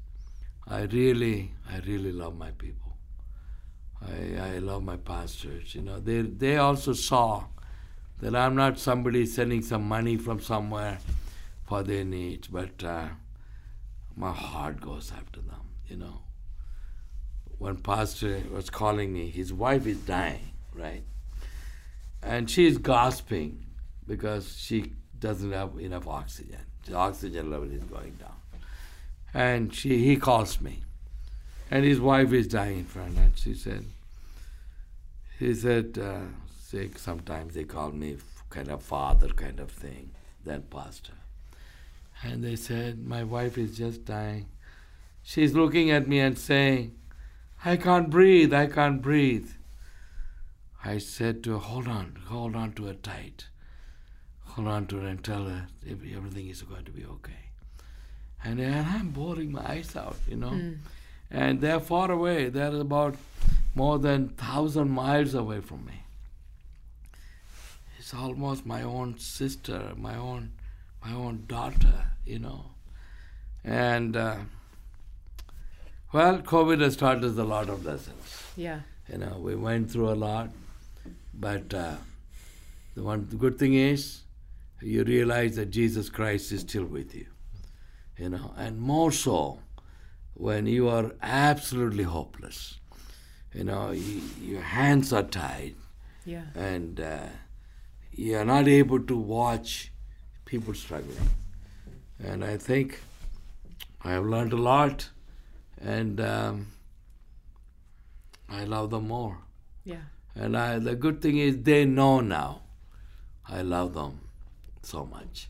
I 0.68 0.82
really, 0.82 1.52
I 1.70 1.78
really 1.78 2.12
love 2.12 2.36
my 2.36 2.50
people. 2.52 2.83
I, 4.08 4.54
I 4.54 4.58
love 4.58 4.82
my 4.82 4.96
pastors. 4.96 5.74
You 5.74 5.82
know, 5.82 6.00
they, 6.00 6.22
they 6.22 6.56
also 6.56 6.92
saw 6.92 7.44
that 8.20 8.34
I'm 8.34 8.54
not 8.54 8.78
somebody 8.78 9.26
sending 9.26 9.62
some 9.62 9.86
money 9.86 10.16
from 10.16 10.40
somewhere 10.40 10.98
for 11.66 11.82
their 11.82 12.04
needs, 12.04 12.48
but 12.48 12.82
uh, 12.84 13.08
my 14.16 14.32
heart 14.32 14.80
goes 14.80 15.12
after 15.16 15.40
them, 15.40 15.60
you 15.88 15.96
know. 15.96 16.20
When 17.58 17.76
Pastor 17.76 18.42
was 18.52 18.70
calling 18.70 19.12
me, 19.12 19.30
his 19.30 19.52
wife 19.52 19.86
is 19.86 19.98
dying, 19.98 20.52
right? 20.74 21.02
And 22.22 22.50
she 22.50 22.66
is 22.66 22.78
gasping 22.78 23.64
because 24.06 24.56
she 24.58 24.92
doesn't 25.18 25.52
have 25.52 25.78
enough 25.78 26.06
oxygen. 26.06 26.60
The 26.86 26.94
oxygen 26.94 27.50
level 27.50 27.70
is 27.70 27.82
going 27.84 28.12
down. 28.12 28.36
And 29.32 29.74
she, 29.74 30.04
he 30.04 30.16
calls 30.16 30.60
me. 30.60 30.82
And 31.70 31.84
his 31.84 32.00
wife 32.00 32.32
is 32.32 32.46
dying 32.46 32.80
in 32.80 32.84
front. 32.84 33.16
And 33.16 33.36
she 33.36 33.54
said, 33.54 33.84
he 35.44 35.54
said, 35.54 35.98
uh, 35.98 36.20
sometimes 36.96 37.54
they 37.54 37.64
call 37.64 37.90
me 37.92 38.16
kind 38.50 38.68
of 38.68 38.82
father 38.82 39.28
kind 39.28 39.60
of 39.60 39.70
thing, 39.70 40.10
then 40.44 40.62
pastor. 40.62 41.12
And 42.22 42.42
they 42.42 42.56
said, 42.56 43.06
my 43.06 43.24
wife 43.24 43.58
is 43.58 43.76
just 43.76 44.04
dying. 44.04 44.46
She's 45.22 45.54
looking 45.54 45.90
at 45.90 46.08
me 46.08 46.20
and 46.20 46.38
saying, 46.38 46.94
I 47.64 47.76
can't 47.76 48.10
breathe, 48.10 48.52
I 48.52 48.66
can't 48.66 49.02
breathe. 49.02 49.50
I 50.84 50.98
said 50.98 51.42
to 51.44 51.52
her, 51.52 51.58
hold 51.58 51.88
on, 51.88 52.18
hold 52.26 52.54
on 52.56 52.72
to 52.74 52.84
her 52.86 52.94
tight. 52.94 53.46
Hold 54.44 54.68
on 54.68 54.86
to 54.86 54.98
her 54.98 55.06
and 55.08 55.22
tell 55.24 55.44
her 55.44 55.66
every- 55.88 56.14
everything 56.14 56.48
is 56.48 56.62
going 56.62 56.84
to 56.84 56.92
be 56.92 57.04
okay. 57.04 57.42
And, 58.44 58.60
and 58.60 58.86
I'm 58.86 59.10
bawling 59.10 59.52
my 59.52 59.64
eyes 59.68 59.96
out, 59.96 60.16
you 60.28 60.36
know. 60.36 60.74
And 61.30 61.60
they're 61.60 61.80
far 61.80 62.10
away. 62.10 62.50
They're 62.50 62.74
about 62.76 63.16
more 63.74 63.98
than 63.98 64.28
thousand 64.28 64.90
miles 64.90 65.34
away 65.34 65.60
from 65.60 65.84
me. 65.84 66.04
It's 67.98 68.14
almost 68.14 68.66
my 68.66 68.82
own 68.82 69.18
sister, 69.18 69.92
my 69.96 70.14
own, 70.16 70.52
my 71.04 71.12
own 71.12 71.44
daughter, 71.46 72.08
you 72.24 72.38
know. 72.38 72.66
And 73.64 74.16
uh, 74.16 74.36
well, 76.12 76.38
COVID 76.38 76.80
has 76.80 76.96
taught 76.96 77.24
us 77.24 77.36
a 77.38 77.44
lot 77.44 77.68
of 77.68 77.84
lessons. 77.84 78.44
Yeah. 78.56 78.80
You 79.10 79.18
know, 79.18 79.38
we 79.38 79.54
went 79.54 79.90
through 79.90 80.10
a 80.10 80.14
lot, 80.14 80.50
but 81.32 81.74
uh, 81.74 81.96
the 82.94 83.02
one 83.02 83.26
the 83.28 83.36
good 83.36 83.58
thing 83.58 83.74
is, 83.74 84.20
you 84.80 85.02
realize 85.02 85.56
that 85.56 85.70
Jesus 85.70 86.08
Christ 86.08 86.52
is 86.52 86.60
still 86.60 86.84
with 86.84 87.14
you. 87.14 87.26
You 88.16 88.28
know, 88.28 88.54
and 88.56 88.78
more 88.78 89.10
so 89.10 89.58
when 90.34 90.66
you 90.66 90.88
are 90.88 91.12
absolutely 91.22 92.04
hopeless. 92.04 92.78
You 93.54 93.64
know, 93.64 93.88
y 93.92 94.20
your 94.42 94.62
hands 94.62 95.12
are 95.12 95.22
tied, 95.22 95.74
Yeah. 96.26 96.46
and 96.56 97.00
uh, 97.00 97.28
you 98.12 98.36
are 98.36 98.44
not 98.44 98.66
able 98.68 99.00
to 99.10 99.16
watch 99.16 99.92
people 100.44 100.74
struggling. 100.74 101.28
And 102.18 102.44
I 102.44 102.56
think 102.56 103.00
I 104.02 104.12
have 104.12 104.24
learned 104.24 104.52
a 104.52 104.56
lot, 104.56 105.08
and 105.80 106.20
um, 106.20 106.66
I 108.48 108.64
love 108.64 108.90
them 108.90 109.08
more. 109.08 109.38
Yeah. 109.84 110.02
And 110.34 110.56
I, 110.56 110.78
the 110.78 110.94
good 110.96 111.20
thing 111.22 111.38
is 111.38 111.62
they 111.62 111.84
know 111.84 112.20
now 112.20 112.62
I 113.48 113.62
love 113.62 113.94
them 113.94 114.20
so 114.82 115.04
much. 115.06 115.48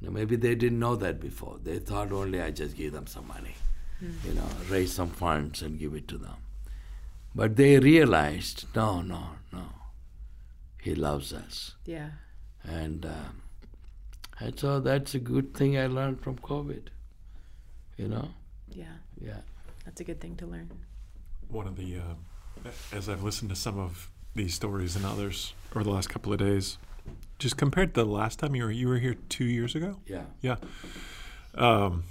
You 0.00 0.06
know, 0.08 0.12
maybe 0.12 0.36
they 0.36 0.54
didn't 0.54 0.78
know 0.78 0.94
that 0.96 1.20
before. 1.20 1.58
They 1.62 1.78
thought 1.78 2.12
only 2.12 2.40
I 2.40 2.50
just 2.50 2.76
give 2.76 2.92
them 2.92 3.06
some 3.06 3.26
money, 3.26 3.54
you 4.00 4.32
know, 4.34 4.46
raise 4.68 4.92
some 4.92 5.10
funds 5.10 5.62
and 5.62 5.78
give 5.78 5.94
it 5.94 6.06
to 6.08 6.18
them. 6.18 6.36
But 7.34 7.56
they 7.56 7.78
realized, 7.78 8.66
no, 8.74 9.00
no, 9.00 9.22
no. 9.52 9.64
He 10.80 10.94
loves 10.94 11.32
us. 11.32 11.74
Yeah. 11.86 12.10
And, 12.62 13.06
um, 13.06 13.42
and 14.38 14.58
so 14.58 14.80
that's 14.80 15.14
a 15.14 15.18
good 15.18 15.54
thing 15.54 15.78
I 15.78 15.86
learned 15.86 16.20
from 16.20 16.36
COVID. 16.38 16.88
You 17.96 18.08
know? 18.08 18.28
Yeah. 18.68 18.96
Yeah. 19.20 19.40
That's 19.84 20.00
a 20.00 20.04
good 20.04 20.20
thing 20.20 20.36
to 20.36 20.46
learn. 20.46 20.70
One 21.48 21.66
of 21.66 21.76
the, 21.76 21.96
uh, 21.96 22.70
as 22.92 23.08
I've 23.08 23.22
listened 23.22 23.50
to 23.50 23.56
some 23.56 23.78
of 23.78 24.10
these 24.34 24.54
stories 24.54 24.96
and 24.96 25.04
others 25.04 25.54
over 25.72 25.84
the 25.84 25.90
last 25.90 26.08
couple 26.08 26.32
of 26.32 26.38
days, 26.38 26.78
just 27.38 27.56
compared 27.56 27.94
to 27.94 28.04
the 28.04 28.06
last 28.06 28.38
time 28.38 28.54
you 28.54 28.64
were 28.64 28.70
you 28.70 28.88
were 28.88 28.98
here 28.98 29.16
two 29.28 29.44
years 29.44 29.74
ago. 29.74 29.98
Yeah. 30.06 30.24
Yeah. 30.40 30.56
Um, 31.54 32.04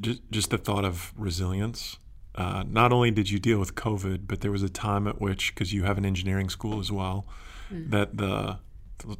just, 0.00 0.20
just 0.30 0.50
the 0.50 0.58
thought 0.58 0.84
of 0.84 1.12
resilience. 1.16 1.98
Uh, 2.36 2.64
not 2.68 2.92
only 2.92 3.10
did 3.10 3.30
you 3.30 3.38
deal 3.38 3.58
with 3.58 3.74
COVID, 3.74 4.22
but 4.26 4.40
there 4.42 4.50
was 4.52 4.62
a 4.62 4.68
time 4.68 5.06
at 5.08 5.20
which, 5.20 5.54
because 5.54 5.72
you 5.72 5.84
have 5.84 5.96
an 5.98 6.04
engineering 6.04 6.50
school 6.50 6.78
as 6.80 6.92
well, 6.92 7.26
that 7.70 8.16
the 8.18 8.58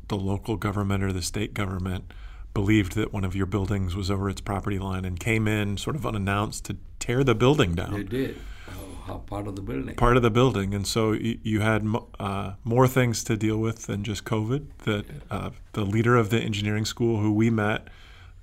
the 0.08 0.16
local 0.16 0.56
government 0.56 1.02
or 1.04 1.12
the 1.12 1.22
state 1.22 1.52
government 1.54 2.12
believed 2.54 2.94
that 2.94 3.12
one 3.12 3.24
of 3.24 3.36
your 3.36 3.44
buildings 3.46 3.94
was 3.94 4.10
over 4.10 4.30
its 4.30 4.40
property 4.40 4.78
line 4.78 5.04
and 5.04 5.20
came 5.20 5.46
in 5.46 5.76
sort 5.76 5.94
of 5.96 6.06
unannounced 6.06 6.64
to 6.64 6.76
tear 6.98 7.22
the 7.22 7.34
building 7.34 7.74
down 7.74 7.92
They 7.92 8.02
did. 8.02 8.36
Oh, 8.70 8.72
how 9.06 9.18
part 9.18 9.46
of 9.46 9.54
the 9.56 9.60
building. 9.62 9.94
part 9.96 10.16
of 10.16 10.22
the 10.22 10.30
building, 10.30 10.72
and 10.74 10.86
so 10.86 11.10
y- 11.10 11.38
you 11.42 11.60
had 11.60 11.84
mo- 11.84 12.08
uh, 12.18 12.52
more 12.64 12.88
things 12.88 13.22
to 13.24 13.36
deal 13.36 13.58
with 13.58 13.86
than 13.86 14.02
just 14.04 14.24
COVID. 14.24 14.66
That 14.84 15.04
uh, 15.30 15.50
the 15.72 15.84
leader 15.84 16.16
of 16.16 16.30
the 16.30 16.40
engineering 16.40 16.86
school, 16.86 17.20
who 17.20 17.32
we 17.32 17.50
met 17.50 17.88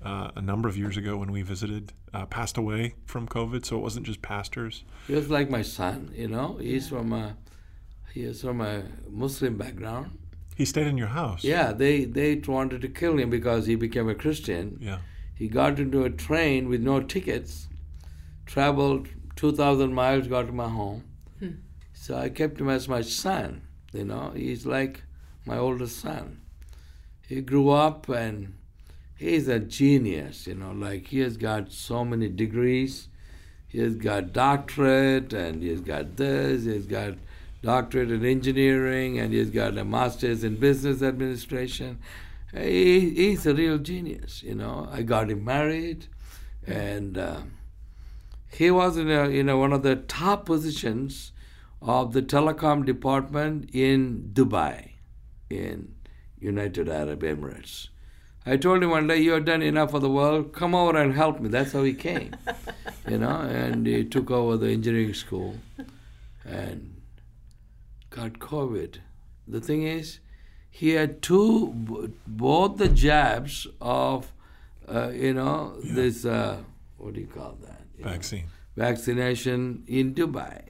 uh, 0.05 0.29
a 0.35 0.41
number 0.41 0.69
of 0.69 0.77
years 0.77 0.95
ago 0.97 1.17
when 1.17 1.31
we 1.31 1.41
visited, 1.41 1.93
uh, 2.13 2.25
passed 2.25 2.57
away 2.57 2.95
from 3.05 3.27
COVID. 3.27 3.65
So 3.65 3.77
it 3.77 3.81
wasn't 3.81 4.05
just 4.05 4.21
pastors. 4.21 4.83
He 5.07 5.15
was 5.15 5.29
like 5.29 5.49
my 5.49 5.61
son, 5.61 6.11
you 6.15 6.27
know. 6.27 6.57
He's 6.61 6.89
from 6.89 7.13
a 7.13 7.37
he 8.13 8.21
is 8.23 8.41
from 8.41 8.61
a 8.61 8.83
Muslim 9.09 9.57
background. 9.57 10.17
He 10.55 10.65
stayed 10.65 10.87
in 10.87 10.97
your 10.97 11.07
house. 11.07 11.43
Yeah, 11.43 11.73
they 11.73 12.05
they 12.05 12.35
wanted 12.35 12.81
to 12.81 12.87
kill 12.87 13.17
him 13.17 13.29
because 13.29 13.65
he 13.65 13.75
became 13.75 14.07
a 14.09 14.15
Christian. 14.15 14.77
Yeah. 14.79 14.99
He 15.35 15.47
got 15.47 15.79
into 15.79 16.03
a 16.03 16.09
train 16.11 16.69
with 16.69 16.81
no 16.81 17.01
tickets, 17.01 17.67
traveled 18.45 19.07
two 19.35 19.51
thousand 19.51 19.93
miles, 19.93 20.27
got 20.27 20.45
to 20.47 20.51
my 20.53 20.69
home. 20.69 21.03
So 21.93 22.17
I 22.17 22.29
kept 22.29 22.59
him 22.59 22.69
as 22.69 22.89
my 22.89 23.01
son. 23.01 23.61
You 23.93 24.03
know, 24.03 24.31
he's 24.35 24.65
like 24.65 25.03
my 25.45 25.57
oldest 25.57 25.99
son. 25.99 26.41
He 27.27 27.41
grew 27.41 27.69
up 27.69 28.09
and 28.09 28.55
he's 29.23 29.47
a 29.47 29.59
genius. 29.59 30.47
You 30.47 30.55
know, 30.55 30.71
like 30.71 31.07
he 31.07 31.19
has 31.19 31.37
got 31.37 31.71
so 31.71 32.03
many 32.05 32.29
degrees. 32.29 33.07
He 33.67 33.79
has 33.79 33.95
got 33.95 34.33
doctorate 34.33 35.33
and 35.33 35.63
he 35.63 35.69
has 35.69 35.81
got 35.81 36.17
this. 36.17 36.65
He 36.65 36.73
has 36.73 36.85
got 36.85 37.13
doctorate 37.61 38.11
in 38.11 38.25
engineering 38.25 39.19
and 39.19 39.33
he's 39.33 39.49
got 39.49 39.77
a 39.77 39.85
master's 39.85 40.43
in 40.43 40.57
business 40.57 41.01
administration. 41.01 41.99
He, 42.53 43.09
he's 43.11 43.45
a 43.47 43.53
real 43.55 43.79
genius, 43.79 44.43
you 44.43 44.55
know. 44.55 44.87
I 44.91 45.01
got 45.01 45.31
him 45.31 45.43
married 45.43 46.07
and 46.67 47.17
uh, 47.17 47.41
He 48.53 48.69
was 48.69 48.97
in, 48.97 49.09
a, 49.09 49.23
in 49.29 49.49
a, 49.49 49.57
one 49.57 49.73
of 49.73 49.81
the 49.81 49.95
top 49.95 50.45
positions 50.45 51.31
of 51.81 52.13
the 52.13 52.21
telecom 52.21 52.85
department 52.85 53.69
in 53.73 54.29
Dubai, 54.33 54.91
in 55.49 55.95
United 56.39 56.87
Arab 56.87 57.23
Emirates. 57.23 57.89
I 58.45 58.57
told 58.57 58.83
him 58.83 58.89
one 58.89 59.07
day, 59.07 59.19
"You 59.21 59.31
have 59.33 59.45
done 59.45 59.61
enough 59.61 59.91
for 59.91 59.99
the 59.99 60.09
world. 60.09 60.51
Come 60.53 60.75
over 60.75 60.97
and 60.97 61.13
help 61.13 61.39
me." 61.39 61.49
That's 61.49 61.71
how 61.71 61.83
he 61.83 61.93
came, 61.93 62.35
you 63.09 63.17
know. 63.17 63.37
And 63.41 63.85
he 63.87 64.03
took 64.03 64.29
over 64.31 64.57
the 64.57 64.69
engineering 64.71 65.13
school, 65.13 65.55
and 66.45 66.95
got 68.09 68.33
COVID. 68.39 68.97
The 69.47 69.61
thing 69.61 69.83
is, 69.83 70.19
he 70.69 70.89
had 70.91 71.21
two, 71.21 72.15
both 72.27 72.77
the 72.77 72.89
jabs 72.89 73.65
of, 73.81 74.31
uh, 74.87 75.09
you 75.09 75.33
know, 75.33 75.77
Yeah. 75.83 75.93
this, 75.93 76.25
uh, 76.25 76.57
what 76.97 77.13
do 77.13 77.21
you 77.21 77.27
call 77.27 77.57
that? 77.65 77.81
You 77.97 78.05
know, 78.05 78.11
Vaccine. 78.11 78.45
vaccination 78.75 79.83
in 79.87 80.13
Dubai. 80.13 80.63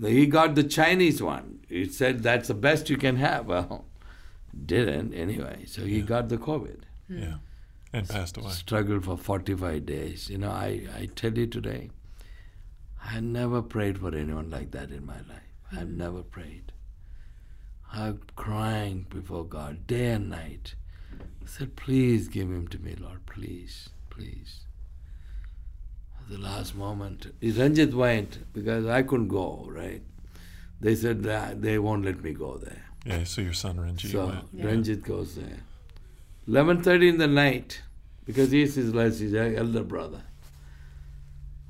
He 0.00 0.26
got 0.26 0.54
the 0.56 0.64
Chinese 0.64 1.22
one. 1.22 1.60
He 1.68 1.84
said 1.86 2.22
that's 2.22 2.48
the 2.48 2.54
best 2.54 2.88
you 2.90 2.96
can 2.96 3.16
have. 3.16 3.46
Well, 3.54 3.84
didn't 4.66 5.14
anyway. 5.14 5.64
So 5.66 5.82
he 5.82 6.02
got 6.02 6.28
the 6.28 6.38
COVID. 6.38 6.80
Yeah. 7.08 7.34
And 7.92 8.08
passed 8.08 8.36
away. 8.36 8.50
Struggled 8.50 9.04
for 9.04 9.16
45 9.16 9.86
days. 9.86 10.28
You 10.28 10.38
know, 10.38 10.50
I, 10.50 10.86
I 10.96 11.08
tell 11.14 11.36
you 11.36 11.46
today, 11.46 11.90
I 13.04 13.20
never 13.20 13.62
prayed 13.62 13.98
for 13.98 14.14
anyone 14.14 14.50
like 14.50 14.70
that 14.72 14.90
in 14.90 15.06
my 15.06 15.16
life. 15.16 15.52
I've 15.70 15.88
mm-hmm. 15.88 15.98
never 15.98 16.22
prayed. 16.22 16.72
I'm 17.92 18.20
crying 18.34 19.06
before 19.08 19.44
God 19.44 19.86
day 19.86 20.10
and 20.10 20.30
night. 20.30 20.74
I 21.12 21.46
said, 21.46 21.76
please 21.76 22.28
give 22.28 22.48
him 22.48 22.66
to 22.68 22.78
me, 22.78 22.96
Lord, 22.98 23.24
please, 23.26 23.90
please. 24.10 24.60
At 26.20 26.30
the 26.30 26.38
last 26.38 26.74
moment, 26.74 27.32
Ranjit 27.40 27.94
went 27.94 28.52
because 28.52 28.86
I 28.86 29.02
couldn't 29.02 29.28
go, 29.28 29.68
right? 29.70 30.02
They 30.80 30.96
said 30.96 31.22
that 31.24 31.62
they 31.62 31.78
won't 31.78 32.04
let 32.04 32.22
me 32.22 32.32
go 32.32 32.56
there. 32.56 32.84
Yeah. 33.04 33.24
So 33.24 33.42
your 33.42 33.52
son 33.52 33.78
Ranjit 33.78 34.10
So 34.12 34.26
went. 34.26 34.44
Yeah. 34.52 34.66
Ranjit 34.66 35.02
goes 35.02 35.34
there. 35.36 35.60
Eleven 36.46 36.82
thirty 36.82 37.08
in 37.08 37.18
the 37.18 37.26
night, 37.26 37.82
because 38.24 38.50
he's 38.50 38.74
his 38.74 38.94
last 38.94 39.18
his 39.18 39.34
elder 39.34 39.82
brother. 39.82 40.22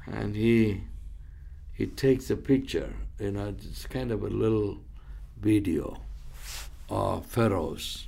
And 0.06 0.34
he 0.36 0.82
he 1.72 1.86
takes 1.86 2.30
a 2.30 2.36
picture, 2.36 2.92
you 3.18 3.30
know, 3.32 3.48
it's 3.48 3.86
kind 3.86 4.12
of 4.12 4.22
a 4.22 4.28
little 4.28 4.80
video 5.40 5.96
of 6.88 7.26
pharaohs. 7.26 8.06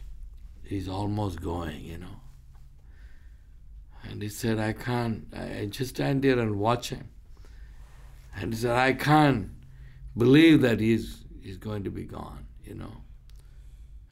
He's 0.63 0.89
almost 0.89 1.41
going, 1.41 1.83
you 1.83 1.99
know. 1.99 2.21
And 4.05 4.23
he 4.23 4.29
said, 4.29 4.59
I 4.59 4.73
can't 4.73 5.27
I 5.35 5.61
I 5.61 5.67
just 5.67 5.97
stand 5.97 6.23
there 6.23 6.39
and 6.39 6.59
watch 6.59 6.91
him. 6.91 7.09
And 8.37 8.53
he 8.53 8.59
said, 8.59 8.73
I 8.73 8.93
can't 8.93 9.51
believe 10.17 10.61
that 10.63 10.81
he's 10.81 11.25
he's 11.41 11.57
going 11.57 11.85
to 11.85 11.91
be 11.91 12.05
gone, 12.05 12.47
you 12.65 12.75
know. 12.75 12.93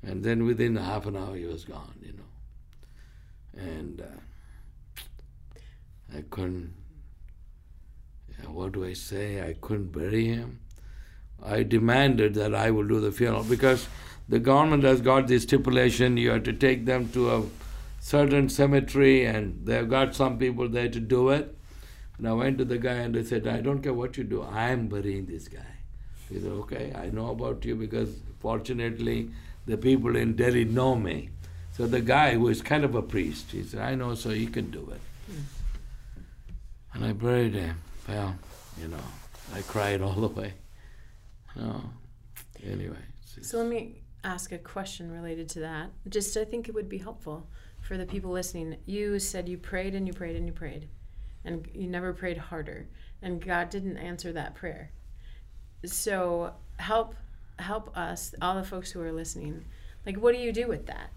And 0.07 0.23
then 0.23 0.45
within 0.45 0.77
half 0.77 1.07
an 1.07 1.17
hour, 1.17 1.35
he 1.35 1.45
was 1.45 1.65
gone, 1.65 1.95
you 2.03 2.13
know. 2.13 3.63
And 3.63 4.01
uh, 4.01 5.05
I 6.17 6.23
couldn't, 6.31 6.75
yeah, 8.29 8.51
what 8.51 8.73
do 8.73 8.85
I 8.85 8.93
say? 8.93 9.41
I 9.47 9.55
couldn't 9.61 9.93
bury 9.93 10.27
him. 10.27 10.61
I 11.43 11.63
demanded 11.63 12.35
that 12.35 12.55
I 12.55 12.71
will 12.71 12.87
do 12.87 13.01
the 13.01 13.13
funeral 13.13 13.45
because 13.45 13.89
the 14.29 14.39
government 14.39 14.83
has 14.85 15.01
got 15.01 15.27
this 15.27 15.43
stipulation 15.43 16.17
you 16.17 16.31
have 16.31 16.45
to 16.45 16.53
take 16.53 16.87
them 16.87 17.11
to 17.11 17.31
a 17.31 17.43
certain 18.01 18.49
cemetery 18.49 19.27
and 19.27 19.67
they've 19.67 19.89
got 19.89 20.15
some 20.15 20.39
people 20.39 20.69
there 20.69 20.89
to 20.89 21.01
do 21.01 21.31
it. 21.31 21.57
And 22.19 22.29
I 22.29 22.33
went 22.33 22.59
to 22.59 22.65
the 22.65 22.79
guy 22.79 22.95
and 22.95 23.17
I 23.17 23.23
said, 23.23 23.47
I 23.47 23.61
don't 23.61 23.83
care 23.83 23.93
what 23.93 24.17
you 24.17 24.25
do, 24.25 24.43
I 24.43 24.71
am 24.71 24.89
burying 24.89 25.27
this 25.27 25.49
guy. 25.49 25.67
He 26.29 26.41
said, 26.41 26.53
Okay, 26.53 26.93
I 26.95 27.11
know 27.11 27.31
about 27.31 27.65
you 27.65 27.77
because 27.77 28.11
fortunately 28.41 29.31
the 29.67 29.77
people 29.77 30.17
in 30.17 30.37
Delhi 30.37 30.65
know 30.65 30.95
me. 30.95 31.31
So 31.73 31.87
the 31.87 32.01
guy 32.01 32.35
who 32.35 32.49
is 32.49 32.63
kind 32.63 32.85
of 32.85 32.95
a 32.95 33.03
priest, 33.03 33.51
he 33.51 33.63
said, 33.63 33.81
I 33.81 33.95
know, 33.95 34.15
so 34.15 34.31
you 34.31 34.49
can 34.49 34.71
do 34.71 34.93
it. 34.93 35.01
And 36.93 37.05
I 37.05 37.13
buried 37.13 37.55
him. 37.55 37.77
Well, 38.09 38.37
you 38.81 38.89
know, 38.89 39.05
I 39.55 39.63
cried 39.63 40.01
all 40.01 40.13
the 40.13 40.29
way. 40.29 40.55
No. 41.57 41.83
Anyway. 42.65 42.97
So 43.43 43.59
let 43.59 43.67
me 43.67 44.03
ask 44.23 44.53
a 44.53 44.59
question 44.59 45.11
related 45.11 45.49
to 45.51 45.61
that. 45.61 45.91
Just 46.09 46.37
I 46.37 46.45
think 46.45 46.69
it 46.69 46.75
would 46.75 46.89
be 46.89 46.99
helpful 46.99 47.49
for 47.81 47.97
the 47.97 48.07
people 48.07 48.31
listening. 48.31 48.77
You 48.87 49.19
said 49.19 49.49
you 49.49 49.59
prayed 49.59 49.95
and 49.95 50.07
you 50.07 50.13
prayed 50.13 50.37
and 50.37 50.47
you 50.47 50.53
prayed, 50.53 50.89
and 51.45 51.69
you 51.75 51.89
never 51.89 52.13
prayed 52.13 52.39
harder, 52.39 52.89
and 53.21 53.45
God 53.45 53.69
didn't 53.69 53.99
answer 53.99 54.33
that 54.33 54.55
prayer. 54.55 54.93
So 55.85 56.55
help 56.77 57.17
help 57.59 57.97
us, 57.97 58.35
all 58.41 58.57
the 58.57 58.65
folks 58.65 58.93
who 58.93 59.01
are 59.01 59.13
listening. 59.13 59.65
Like, 60.05 60.17
what 60.17 60.35
do 60.35 60.41
you 60.41 60.53
do 60.53 60.69
with 60.69 60.87
that? 60.87 61.11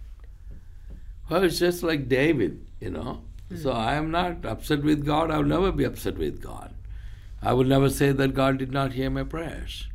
Well, 1.30 1.44
it's 1.44 1.60
just 1.60 1.84
like 1.84 2.08
David, 2.08 2.66
you 2.80 2.90
know. 2.90 3.22
So 3.56 3.72
I 3.72 3.96
am 3.96 4.12
not 4.12 4.46
upset 4.46 4.84
with 4.84 5.06
God. 5.06 5.32
I 5.32 5.38
will 5.38 5.46
never 5.46 5.72
be 5.72 5.86
upset 5.86 6.18
with 6.18 6.42
God. 6.42 6.74
I 7.42 7.54
will 7.54 7.64
never 7.64 7.90
say 7.90 8.12
that 8.12 8.34
God 8.34 8.58
did 8.58 8.72
not 8.72 8.94
hear 8.94 9.10
my 9.10 9.24
prayers. 9.24 9.88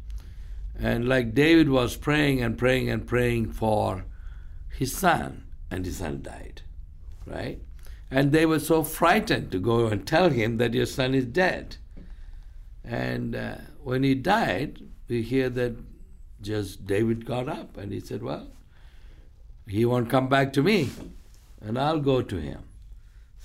And 0.79 1.07
like 1.07 1.35
David 1.35 1.69
was 1.69 1.97
praying 1.97 2.41
and 2.41 2.57
praying 2.57 2.89
and 2.89 3.07
praying 3.07 3.53
for 3.53 4.07
his 4.71 4.97
son, 4.97 5.45
and 5.71 5.85
his 5.85 5.99
son 5.99 6.23
died, 6.23 6.63
right? 7.27 7.61
And 8.11 8.33
they 8.33 8.47
were 8.47 8.59
so 8.59 8.83
frightened 8.83 9.53
to 9.53 9.59
go 9.59 9.87
and 9.87 10.07
tell 10.07 10.31
him 10.31 10.57
that 10.57 10.75
your 10.75 10.87
son 10.87 11.15
is 11.15 11.27
dead. 11.27 11.77
And 12.85 13.37
uh, 13.37 13.57
when 13.83 14.03
he 14.03 14.15
died, 14.15 14.81
we 15.09 15.23
hear 15.23 15.51
that 15.51 15.77
just 16.43 16.87
David 16.87 17.25
got 17.25 17.49
up 17.49 17.77
and 17.77 17.93
he 17.93 18.01
said, 18.01 18.23
Well, 18.23 18.49
he 19.67 19.85
won't 19.85 20.11
come 20.11 20.29
back 20.29 20.53
to 20.55 20.63
me, 20.63 20.91
and 21.61 21.79
I'll 21.79 22.01
go 22.01 22.23
to 22.23 22.37
him. 22.37 22.65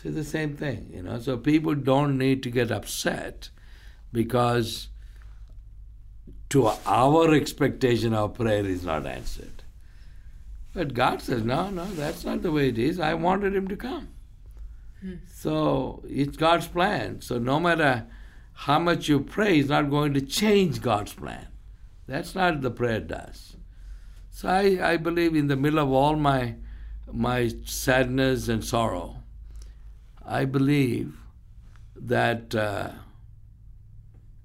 So 0.02 0.10
the 0.10 0.24
same 0.24 0.56
thing, 0.56 0.90
you 0.94 1.04
know. 1.04 1.20
So 1.20 1.38
people 1.38 1.76
don't 1.76 2.18
need 2.18 2.44
to 2.44 2.50
get 2.50 2.72
upset 2.72 3.50
because 4.12 4.90
to 6.50 6.68
our 6.86 7.34
expectation 7.34 8.14
our 8.14 8.30
prayer 8.30 8.66
is 8.66 8.84
not 8.84 9.06
answered. 9.06 9.64
But 10.74 10.94
God 10.94 11.22
says, 11.22 11.44
no, 11.44 11.70
no, 11.72 11.86
that's 11.86 12.24
not 12.24 12.44
the 12.44 12.52
way 12.52 12.70
it 12.70 12.78
is. 12.78 13.00
I 13.00 13.16
wanted 13.16 13.56
him 13.56 13.68
to 13.68 13.76
come. 13.76 14.10
Hmm. 15.02 15.16
So 15.34 16.04
it's 16.08 16.38
God's 16.38 16.68
plan. 16.68 17.22
So 17.22 17.40
no 17.40 17.60
matter 17.60 18.06
how 18.54 18.80
much 18.80 19.08
you 19.08 19.20
pray, 19.20 19.60
it's 19.60 19.70
not 19.70 19.90
going 19.90 20.14
to 20.14 20.22
change 20.22 20.82
God's 20.82 21.14
plan. 21.14 21.48
That's 22.08 22.34
not 22.36 22.54
what 22.56 22.62
the 22.62 22.72
prayer 22.72 23.00
does. 23.00 23.56
So 24.32 24.48
I, 24.50 24.94
I 24.94 24.98
believe 24.98 25.36
in 25.36 25.48
the 25.48 25.56
middle 25.56 25.80
of 25.80 25.92
all 25.92 26.16
my 26.16 26.56
my 27.12 27.52
sadness 27.66 28.48
and 28.50 28.64
sorrow, 28.64 29.24
I 30.26 30.46
believe 30.46 31.16
that 31.96 32.54
uh, 32.54 32.92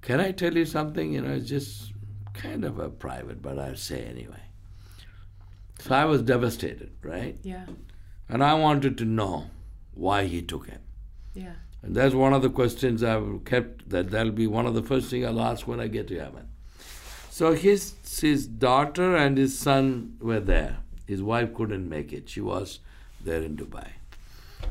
can 0.01 0.19
I 0.19 0.31
tell 0.31 0.55
you 0.55 0.65
something? 0.65 1.13
You 1.13 1.21
know, 1.21 1.33
it's 1.33 1.47
just 1.49 1.91
kind 2.33 2.63
of 2.65 2.79
a 2.79 2.89
private, 2.89 3.41
but 3.41 3.59
I'll 3.59 3.75
say 3.75 4.01
anyway. 4.03 4.41
So 5.79 5.93
I 5.93 6.05
was 6.05 6.21
devastated, 6.21 6.91
right? 7.03 7.37
Yeah, 7.43 7.65
And 8.29 8.41
I 8.43 8.53
wanted 8.53 8.97
to 8.99 9.05
know 9.05 9.47
why 9.93 10.23
he 10.25 10.41
took 10.41 10.67
him. 10.67 10.81
yeah, 11.33 11.55
And 11.81 11.93
that's 11.93 12.15
one 12.15 12.31
of 12.33 12.41
the 12.41 12.49
questions 12.49 13.03
I've 13.03 13.43
kept, 13.43 13.89
that 13.89 14.09
that'll 14.11 14.31
be 14.31 14.47
one 14.47 14.65
of 14.65 14.73
the 14.73 14.83
first 14.83 15.09
things 15.09 15.25
I'll 15.25 15.41
ask 15.41 15.67
when 15.67 15.81
I 15.81 15.87
get 15.87 16.07
to 16.07 16.17
heaven. 16.19 16.47
So 17.33 17.53
his, 17.53 17.95
his 18.21 18.45
daughter 18.45 19.15
and 19.15 19.39
his 19.39 19.57
son 19.57 20.17
were 20.21 20.39
there. 20.39 20.77
His 21.07 21.23
wife 21.23 21.55
couldn't 21.55 21.89
make 21.89 22.13
it. 22.13 22.29
She 22.29 22.41
was 22.41 22.77
there 23.19 23.41
in 23.41 23.57
Dubai. 23.57 23.87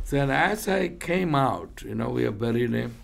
So 0.05 0.19
as 0.19 0.69
I 0.69 0.87
came 0.91 1.35
out, 1.35 1.83
you 1.85 1.97
know, 1.97 2.11
we 2.11 2.23
have 2.23 2.39
buried 2.39 2.73
him, 2.73 2.95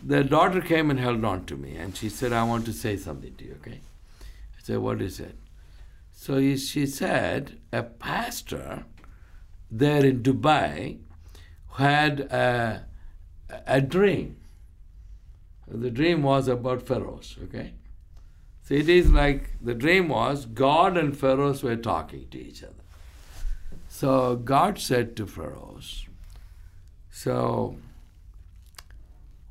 the 0.00 0.22
daughter 0.22 0.60
came 0.60 0.90
and 0.90 1.00
held 1.00 1.24
on 1.24 1.44
to 1.46 1.56
me 1.56 1.74
and 1.74 1.96
she 1.96 2.08
said, 2.08 2.32
I 2.32 2.44
want 2.44 2.66
to 2.66 2.72
say 2.72 2.96
something 2.96 3.34
to 3.34 3.46
you, 3.46 3.56
okay? 3.60 3.80
I 4.56 4.62
said, 4.62 4.78
What 4.78 5.02
is 5.02 5.18
it? 5.18 5.36
So 6.12 6.36
he, 6.36 6.56
she 6.56 6.86
said, 6.86 7.58
a 7.72 7.82
pastor 7.82 8.84
there 9.72 10.04
in 10.04 10.22
Dubai 10.22 10.98
had 11.78 12.20
a, 12.20 12.86
a 13.66 13.80
dream. 13.80 14.36
The 15.66 15.90
dream 15.90 16.22
was 16.22 16.46
about 16.46 16.86
pharaohs, 16.86 17.36
okay? 17.42 17.72
So 18.68 18.74
it 18.74 18.90
is 18.90 19.10
like 19.10 19.52
the 19.62 19.72
dream 19.72 20.08
was 20.10 20.44
God 20.44 20.98
and 20.98 21.16
pharaohs 21.16 21.62
were 21.62 21.76
talking 21.76 22.28
to 22.32 22.38
each 22.38 22.62
other. 22.62 22.84
So 23.88 24.36
God 24.36 24.78
said 24.78 25.16
to 25.16 25.26
pharaohs, 25.26 26.04
So, 27.10 27.78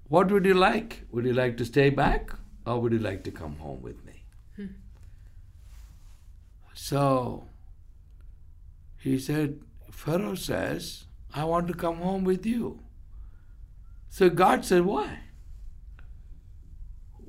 what 0.07 0.31
would 0.31 0.45
you 0.45 0.53
like? 0.53 1.01
Would 1.11 1.25
you 1.25 1.33
like 1.33 1.57
to 1.57 1.65
stay 1.65 1.89
back 1.89 2.29
or 2.63 2.79
would 2.79 2.93
you 2.93 2.99
like 2.99 3.23
to 3.23 3.31
come 3.31 3.55
home 3.55 3.81
with 3.81 4.05
me? 4.05 4.23
Hmm. 4.55 4.67
So, 6.75 7.47
he 8.99 9.17
said, 9.17 9.61
Pharaoh 9.89 10.35
says, 10.35 11.05
I 11.33 11.43
want 11.43 11.67
to 11.69 11.73
come 11.73 11.97
home 11.97 12.23
with 12.23 12.45
you. 12.45 12.81
So 14.09 14.29
God 14.29 14.63
said, 14.63 14.85
Why? 14.85 15.21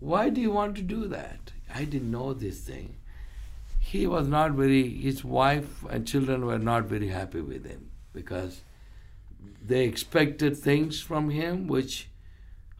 Why 0.00 0.28
do 0.28 0.42
you 0.42 0.50
want 0.50 0.76
to 0.76 0.82
do 0.82 1.08
that? 1.08 1.52
I 1.74 1.84
didn't 1.84 2.10
know 2.10 2.32
this 2.32 2.60
thing. 2.60 2.96
He 3.78 4.06
was 4.06 4.28
not 4.28 4.52
very, 4.52 4.88
his 4.88 5.24
wife 5.24 5.84
and 5.88 6.06
children 6.06 6.44
were 6.44 6.58
not 6.58 6.84
very 6.84 7.08
happy 7.08 7.40
with 7.40 7.66
him 7.66 7.90
because 8.12 8.60
they 9.64 9.84
expected 9.84 10.56
things 10.56 11.00
from 11.00 11.30
him 11.30 11.66
which 11.66 12.08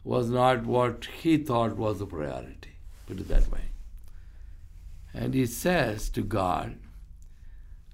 was 0.03 0.29
not 0.29 0.65
what 0.65 1.05
he 1.21 1.37
thought 1.37 1.75
was 1.75 1.99
the 1.99 2.05
priority, 2.05 2.75
put 3.07 3.19
it 3.19 3.27
that 3.27 3.51
way. 3.51 3.61
And 5.13 5.33
he 5.33 5.45
says 5.45 6.09
to 6.09 6.21
God, 6.21 6.77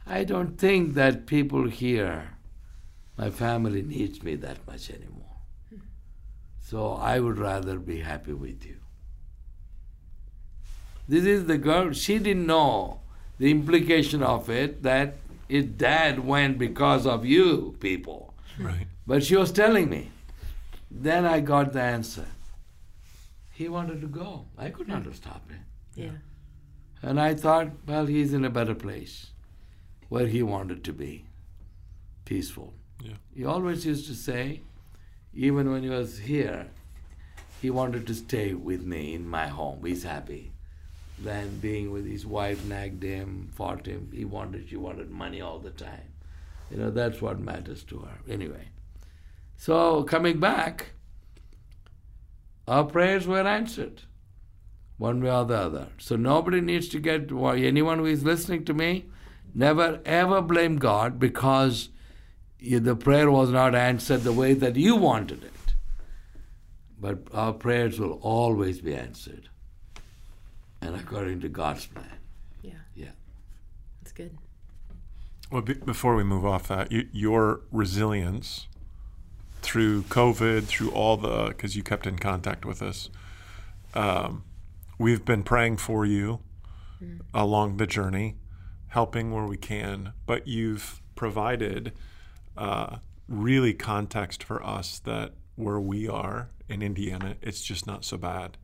I 0.06 0.24
don't 0.24 0.58
think 0.58 0.94
that 0.94 1.26
people 1.26 1.70
here, 1.70 2.38
my 3.18 3.30
family 3.30 3.82
needs 3.82 4.22
me 4.22 4.36
that 4.36 4.66
much 4.68 4.90
anymore. 4.90 5.22
So 6.62 6.94
I 6.94 7.20
would 7.20 7.38
rather 7.38 7.80
be 7.80 8.02
happy 8.02 8.34
with 8.34 8.66
you. 8.66 8.78
This 11.08 11.26
is 11.26 11.46
the 11.46 11.58
girl, 11.58 11.92
she 11.92 12.20
didn't 12.20 12.48
know 12.48 13.02
the 13.38 13.52
implication 13.52 14.24
of 14.24 14.50
it 14.50 14.84
that 14.84 15.18
his 15.48 15.66
dad 15.66 16.26
went 16.26 16.58
because 16.58 17.06
of 17.06 17.26
you 17.26 17.76
people. 17.80 18.34
Right. 18.60 18.88
But 19.06 19.24
she 19.24 19.36
was 19.36 19.52
telling 19.52 19.90
me. 19.90 20.12
Then 20.90 21.26
I 21.26 21.42
got 21.42 21.74
the 21.74 21.82
answer. 21.82 22.26
He 23.52 23.68
wanted 23.70 24.02
to 24.02 24.08
go. 24.08 24.46
I 24.58 24.70
could 24.70 24.88
not 24.88 25.06
have 25.06 25.16
stopped 25.16 25.52
him. 25.52 25.66
Yeah. 25.94 26.12
And 27.02 27.20
I 27.20 27.36
thought, 27.36 27.72
well, 27.86 28.06
he's 28.06 28.34
in 28.34 28.46
a 28.46 28.50
better 28.50 28.76
place 28.76 29.32
where 30.10 30.28
he 30.28 30.42
wanted 30.42 30.84
to 30.86 30.94
be 30.94 31.26
peaceful. 32.24 32.74
Yeah. 33.04 33.14
He 33.36 33.46
always 33.46 33.86
used 33.86 34.08
to 34.08 34.16
say, 34.16 34.62
even 35.34 35.70
when 35.70 35.84
he 35.84 35.90
was 35.90 36.18
here, 36.18 36.68
he 37.62 37.70
wanted 37.70 38.08
to 38.08 38.16
stay 38.16 38.54
with 38.54 38.84
me 38.84 39.14
in 39.14 39.28
my 39.28 39.48
home. 39.48 39.84
He's 39.86 40.04
happy. 40.04 40.52
Than 41.18 41.60
being 41.60 41.92
with 41.92 42.06
his 42.06 42.26
wife 42.26 42.66
nagged 42.66 43.02
him, 43.02 43.50
fought 43.54 43.86
him. 43.86 44.12
He 44.14 44.26
wanted, 44.26 44.70
she 44.70 44.76
wanted 44.76 45.10
money 45.10 45.42
all 45.42 45.60
the 45.60 45.72
time. 45.72 46.14
You 46.70 46.78
know, 46.78 46.92
that's 46.92 47.22
what 47.22 47.40
matters 47.40 47.84
to 47.86 48.00
her. 48.00 48.20
Anyway. 48.30 48.68
So 49.56 50.04
coming 50.04 50.40
back, 50.40 50.92
our 52.68 52.84
prayers 52.84 53.26
were 53.26 53.48
answered 53.48 54.02
one 54.98 55.22
way 55.22 55.32
or 55.32 55.46
the 55.46 55.56
other. 55.56 55.88
So 55.98 56.18
nobody 56.18 56.60
needs 56.60 56.90
to 56.90 57.00
get, 57.00 57.32
anyone 57.32 58.00
who 58.00 58.06
is 58.06 58.24
listening 58.24 58.66
to 58.66 58.74
me, 58.74 59.06
never 59.54 60.02
ever 60.06 60.42
blame 60.42 60.78
God 60.78 61.18
because 61.18 61.90
the 62.60 62.96
prayer 62.96 63.32
was 63.32 63.52
not 63.52 63.74
answered 63.76 64.24
the 64.24 64.34
way 64.34 64.54
that 64.54 64.76
you 64.76 64.96
wanted 64.96 65.44
it. 65.46 65.52
But 67.00 67.28
our 67.34 67.54
prayers 67.54 68.00
will 68.00 68.20
always 68.22 68.82
be 68.82 68.96
answered. 68.96 69.50
And 70.86 70.96
according 70.96 71.42
to 71.42 71.50
God's 71.50 71.88
plan. 71.88 72.06
Yeah. 72.62 72.74
Yeah. 72.96 73.12
That's 74.02 74.12
good. 74.12 74.38
Well, 75.52 75.62
be, 75.62 75.74
before 75.74 76.16
we 76.16 76.24
move 76.24 76.46
off 76.46 76.68
that, 76.68 76.92
you, 76.92 77.08
your 77.12 77.62
resilience 77.72 78.68
through 79.62 80.04
COVID, 80.04 80.66
through 80.66 80.92
all 80.92 81.18
the, 81.18 81.48
because 81.48 81.76
you 81.76 81.82
kept 81.82 82.06
in 82.06 82.20
contact 82.20 82.66
with 82.66 82.82
us, 82.82 83.10
um, 83.96 84.44
we've 85.00 85.26
been 85.26 85.44
praying 85.44 85.78
for 85.78 86.06
you 86.06 86.40
mm. 87.04 87.22
along 87.34 87.78
the 87.78 87.88
journey, 87.88 88.36
helping 88.90 89.32
where 89.32 89.46
we 89.46 89.58
can, 89.58 90.14
but 90.26 90.48
you've 90.48 91.02
provided 91.16 91.94
uh, 92.58 92.98
really 93.28 93.74
context 93.74 94.44
for 94.44 94.64
us 94.64 95.00
that 95.00 95.34
where 95.56 95.80
we 95.80 96.08
are 96.08 96.50
in 96.70 96.82
Indiana, 96.82 97.38
it's 97.42 97.64
just 97.64 97.88
not 97.88 98.04
so 98.06 98.18
bad. 98.18 98.58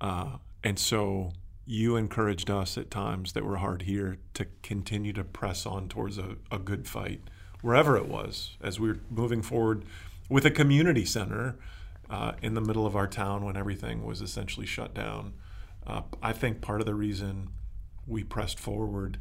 Uh, 0.00 0.36
and 0.62 0.78
so 0.78 1.32
you 1.66 1.96
encouraged 1.96 2.50
us 2.50 2.78
at 2.78 2.90
times 2.90 3.32
that 3.34 3.44
were 3.44 3.58
hard 3.58 3.82
here 3.82 4.16
to 4.34 4.46
continue 4.62 5.12
to 5.12 5.22
press 5.22 5.66
on 5.66 5.88
towards 5.88 6.16
a, 6.16 6.36
a 6.50 6.58
good 6.58 6.88
fight, 6.88 7.20
wherever 7.60 7.96
it 7.96 8.08
was, 8.08 8.56
as 8.62 8.80
we 8.80 8.88
were 8.88 9.00
moving 9.10 9.42
forward 9.42 9.84
with 10.30 10.46
a 10.46 10.50
community 10.50 11.04
center 11.04 11.56
uh, 12.08 12.32
in 12.40 12.54
the 12.54 12.60
middle 12.60 12.86
of 12.86 12.96
our 12.96 13.06
town 13.06 13.44
when 13.44 13.56
everything 13.56 14.04
was 14.04 14.22
essentially 14.22 14.66
shut 14.66 14.94
down. 14.94 15.34
Uh, 15.86 16.02
I 16.22 16.32
think 16.32 16.60
part 16.60 16.80
of 16.80 16.86
the 16.86 16.94
reason 16.94 17.50
we 18.06 18.24
pressed 18.24 18.58
forward, 18.58 19.18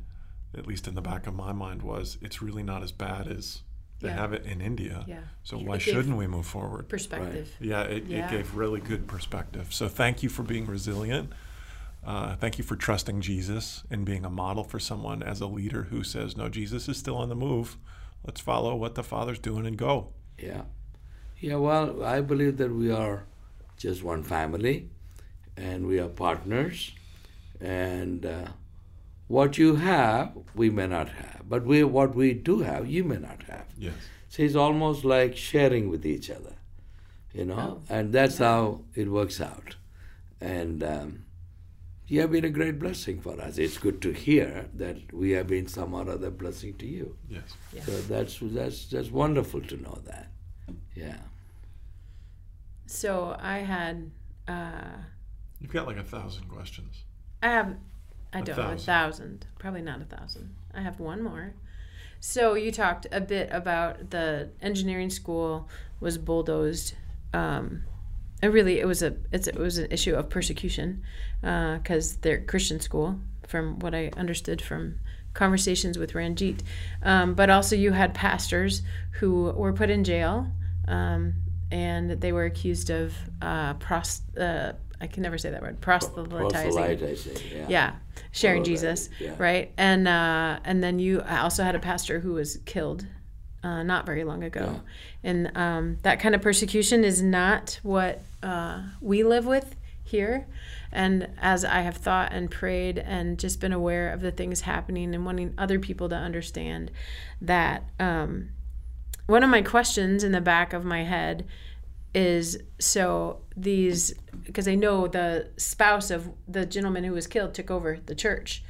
at 0.57 0.67
least 0.67 0.87
in 0.87 0.95
the 0.95 1.01
back 1.01 1.27
of 1.27 1.35
my 1.35 1.51
mind, 1.51 1.81
was 1.81 2.17
it's 2.21 2.41
really 2.41 2.63
not 2.63 2.81
as 2.81 2.93
bad 2.93 3.27
as 3.27 3.63
they 3.99 4.09
yeah. 4.09 4.15
have 4.15 4.33
it 4.33 4.45
in 4.45 4.61
India. 4.61 5.03
Yeah. 5.07 5.19
So 5.43 5.57
why 5.57 5.77
shouldn't 5.79 6.17
we 6.17 6.27
move 6.27 6.45
forward? 6.45 6.87
Perspective. 6.87 7.51
Right. 7.59 7.67
Yeah, 7.67 7.81
it, 7.83 8.05
yeah, 8.05 8.27
it 8.27 8.31
gave 8.31 8.55
really 8.55 8.79
good 8.79 9.07
perspective. 9.07 9.73
So 9.73 9.87
thank 9.87 10.21
you 10.21 10.29
for 10.29 10.43
being 10.43 10.67
resilient. 10.67 11.31
Uh, 12.05 12.35
thank 12.35 12.57
you 12.57 12.63
for 12.63 12.75
trusting 12.75 13.21
Jesus 13.21 13.83
and 13.89 14.05
being 14.05 14.23
a 14.23 14.29
model 14.29 14.63
for 14.63 14.79
someone 14.79 15.23
as 15.23 15.41
a 15.41 15.47
leader 15.47 15.83
who 15.83 16.03
says, 16.03 16.37
"No, 16.37 16.47
Jesus 16.47 16.87
is 16.87 16.97
still 16.97 17.17
on 17.17 17.29
the 17.29 17.35
move. 17.35 17.75
Let's 18.23 18.39
follow 18.39 18.75
what 18.75 18.95
the 18.95 19.03
Father's 19.03 19.39
doing 19.39 19.65
and 19.65 19.77
go." 19.77 20.13
Yeah, 20.37 20.63
yeah. 21.39 21.55
Well, 21.55 22.03
I 22.03 22.21
believe 22.21 22.57
that 22.57 22.71
we 22.71 22.91
are 22.91 23.25
just 23.77 24.03
one 24.03 24.23
family, 24.23 24.89
and 25.57 25.87
we 25.87 25.99
are 25.99 26.07
partners, 26.07 26.93
and 27.59 28.25
uh, 28.25 28.47
what 29.27 29.57
you 29.57 29.75
have, 29.75 30.37
we 30.55 30.69
may 30.69 30.87
not 30.87 31.09
have, 31.09 31.43
but 31.47 31.65
we 31.65 31.83
what 31.83 32.15
we 32.15 32.33
do 32.33 32.59
have, 32.59 32.87
you 32.87 33.03
may 33.03 33.17
not 33.17 33.43
have. 33.43 33.65
Yes. 33.77 33.93
So 34.29 34.43
it's 34.43 34.55
almost 34.55 35.03
like 35.05 35.35
sharing 35.35 35.89
with 35.89 36.05
each 36.05 36.29
other, 36.29 36.55
you 37.33 37.45
know, 37.45 37.81
oh. 37.81 37.81
and 37.89 38.13
that's 38.13 38.37
how 38.37 38.81
it 38.95 39.09
works 39.09 39.41
out. 39.41 39.75
And 40.39 40.83
um, 40.83 41.25
you 42.07 42.21
have 42.21 42.31
been 42.31 42.45
a 42.45 42.49
great 42.49 42.79
blessing 42.79 43.19
for 43.19 43.39
us. 43.41 43.57
It's 43.57 43.77
good 43.77 44.01
to 44.01 44.13
hear 44.13 44.69
that 44.75 45.13
we 45.13 45.31
have 45.31 45.47
been 45.47 45.67
some 45.67 45.93
or 45.93 46.09
other 46.09 46.29
blessing 46.29 46.75
to 46.75 46.87
you. 46.87 47.17
Yes. 47.29 47.43
Yeah. 47.73 47.83
So 47.83 47.91
that's 48.01 48.37
that's 48.41 48.85
that's 48.85 49.11
wonderful 49.11 49.61
to 49.61 49.81
know 49.81 49.99
that. 50.05 50.29
Yeah. 50.95 51.17
So 52.85 53.35
I 53.39 53.59
had. 53.59 54.11
Uh, 54.47 55.03
You've 55.59 55.73
got 55.73 55.87
like 55.87 55.97
a 55.97 56.03
thousand 56.03 56.47
questions. 56.47 57.03
I 57.43 57.49
have 57.49 57.75
I 58.37 58.41
don't 58.41 58.57
know, 58.57 58.71
a 58.71 58.77
thousand. 58.77 59.45
Probably 59.59 59.81
not 59.81 60.01
a 60.01 60.05
thousand. 60.05 60.55
I 60.73 60.81
have 60.81 60.99
one 60.99 61.21
more. 61.21 61.53
So 62.19 62.55
you 62.55 62.71
talked 62.71 63.07
a 63.11 63.21
bit 63.21 63.49
about 63.51 64.09
the 64.09 64.49
engineering 64.61 65.09
school 65.09 65.69
was 65.99 66.17
bulldozed. 66.17 66.93
Um, 67.33 67.83
and 68.41 68.53
really, 68.53 68.79
it 68.79 68.85
was 68.85 69.01
a 69.01 69.15
it's, 69.31 69.47
it 69.47 69.55
was 69.55 69.77
an 69.77 69.91
issue 69.91 70.15
of 70.15 70.29
persecution 70.29 71.03
because 71.41 72.15
uh, 72.15 72.17
they're 72.21 72.41
Christian 72.41 72.79
school, 72.79 73.19
from 73.47 73.79
what 73.79 73.95
I 73.95 74.11
understood 74.15 74.61
from 74.61 74.99
conversations 75.33 75.97
with 75.97 76.13
Ranjit. 76.13 76.61
Um, 77.01 77.33
but 77.33 77.49
also, 77.49 77.75
you 77.75 77.91
had 77.91 78.13
pastors 78.13 78.81
who 79.13 79.51
were 79.51 79.73
put 79.73 79.89
in 79.89 80.03
jail, 80.03 80.51
um, 80.87 81.33
and 81.71 82.11
they 82.21 82.31
were 82.31 82.45
accused 82.45 82.89
of 82.89 83.13
uh, 83.41 83.73
prost- 83.75 84.37
uh, 84.39 84.73
I 84.99 85.07
can 85.07 85.23
never 85.23 85.37
say 85.37 85.49
that 85.51 85.61
word. 85.61 85.79
Proselytizing. 85.81 86.49
Proselytizing, 86.49 87.37
yeah. 87.55 87.65
Yeah, 87.69 87.95
sharing 88.31 88.63
Jesus, 88.63 89.09
yeah. 89.19 89.35
right? 89.37 89.71
And 89.77 90.07
uh, 90.07 90.59
and 90.63 90.83
then 90.83 90.99
you 90.99 91.21
I 91.21 91.39
also 91.39 91.63
had 91.63 91.75
a 91.75 91.79
pastor 91.79 92.19
who 92.19 92.33
was 92.33 92.57
killed 92.65 93.05
uh, 93.63 93.83
not 93.83 94.05
very 94.05 94.23
long 94.23 94.43
ago, 94.43 94.81
yeah. 95.23 95.29
and 95.29 95.57
um, 95.57 95.97
that 96.01 96.19
kind 96.19 96.35
of 96.35 96.41
persecution 96.41 97.03
is 97.03 97.21
not 97.21 97.79
what 97.83 98.21
uh, 98.41 98.83
we 99.01 99.23
live 99.23 99.45
with 99.45 99.75
here. 100.03 100.47
And 100.91 101.29
as 101.39 101.65
I 101.65 101.81
have 101.81 101.97
thought 101.97 102.31
and 102.31 102.49
prayed 102.49 102.97
and 102.97 103.37
just 103.37 103.59
been 103.59 103.73
aware 103.73 104.11
of 104.11 104.21
the 104.21 104.31
things 104.31 104.61
happening 104.61 105.13
and 105.13 105.25
wanting 105.25 105.53
other 105.57 105.79
people 105.79 106.07
to 106.09 106.15
understand 106.15 106.91
that, 107.41 107.83
um, 107.99 108.51
one 109.27 109.43
of 109.43 109.49
my 109.49 109.61
questions 109.61 110.23
in 110.23 110.31
the 110.31 110.41
back 110.41 110.71
of 110.71 110.85
my 110.85 111.03
head 111.03 111.45
is 112.15 112.57
so 112.79 113.41
these 113.57 114.13
because 114.45 114.67
I 114.67 114.75
know 114.75 115.07
the 115.07 115.49
spouse 115.57 116.11
of 116.11 116.29
the 116.47 116.65
gentleman 116.65 117.03
who 117.03 117.13
was 117.13 117.27
killed 117.27 117.53
took 117.53 117.71
over 117.71 117.99
the 118.05 118.15
church, 118.15 118.63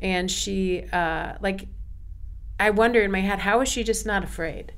and 0.00 0.30
she 0.30 0.84
uh, 0.92 1.34
like 1.40 1.68
I 2.58 2.70
wonder 2.70 3.00
in 3.02 3.10
my 3.10 3.20
head 3.20 3.38
how 3.38 3.60
is 3.60 3.68
she 3.68 3.84
just 3.84 4.04
not 4.04 4.24
afraid, 4.24 4.72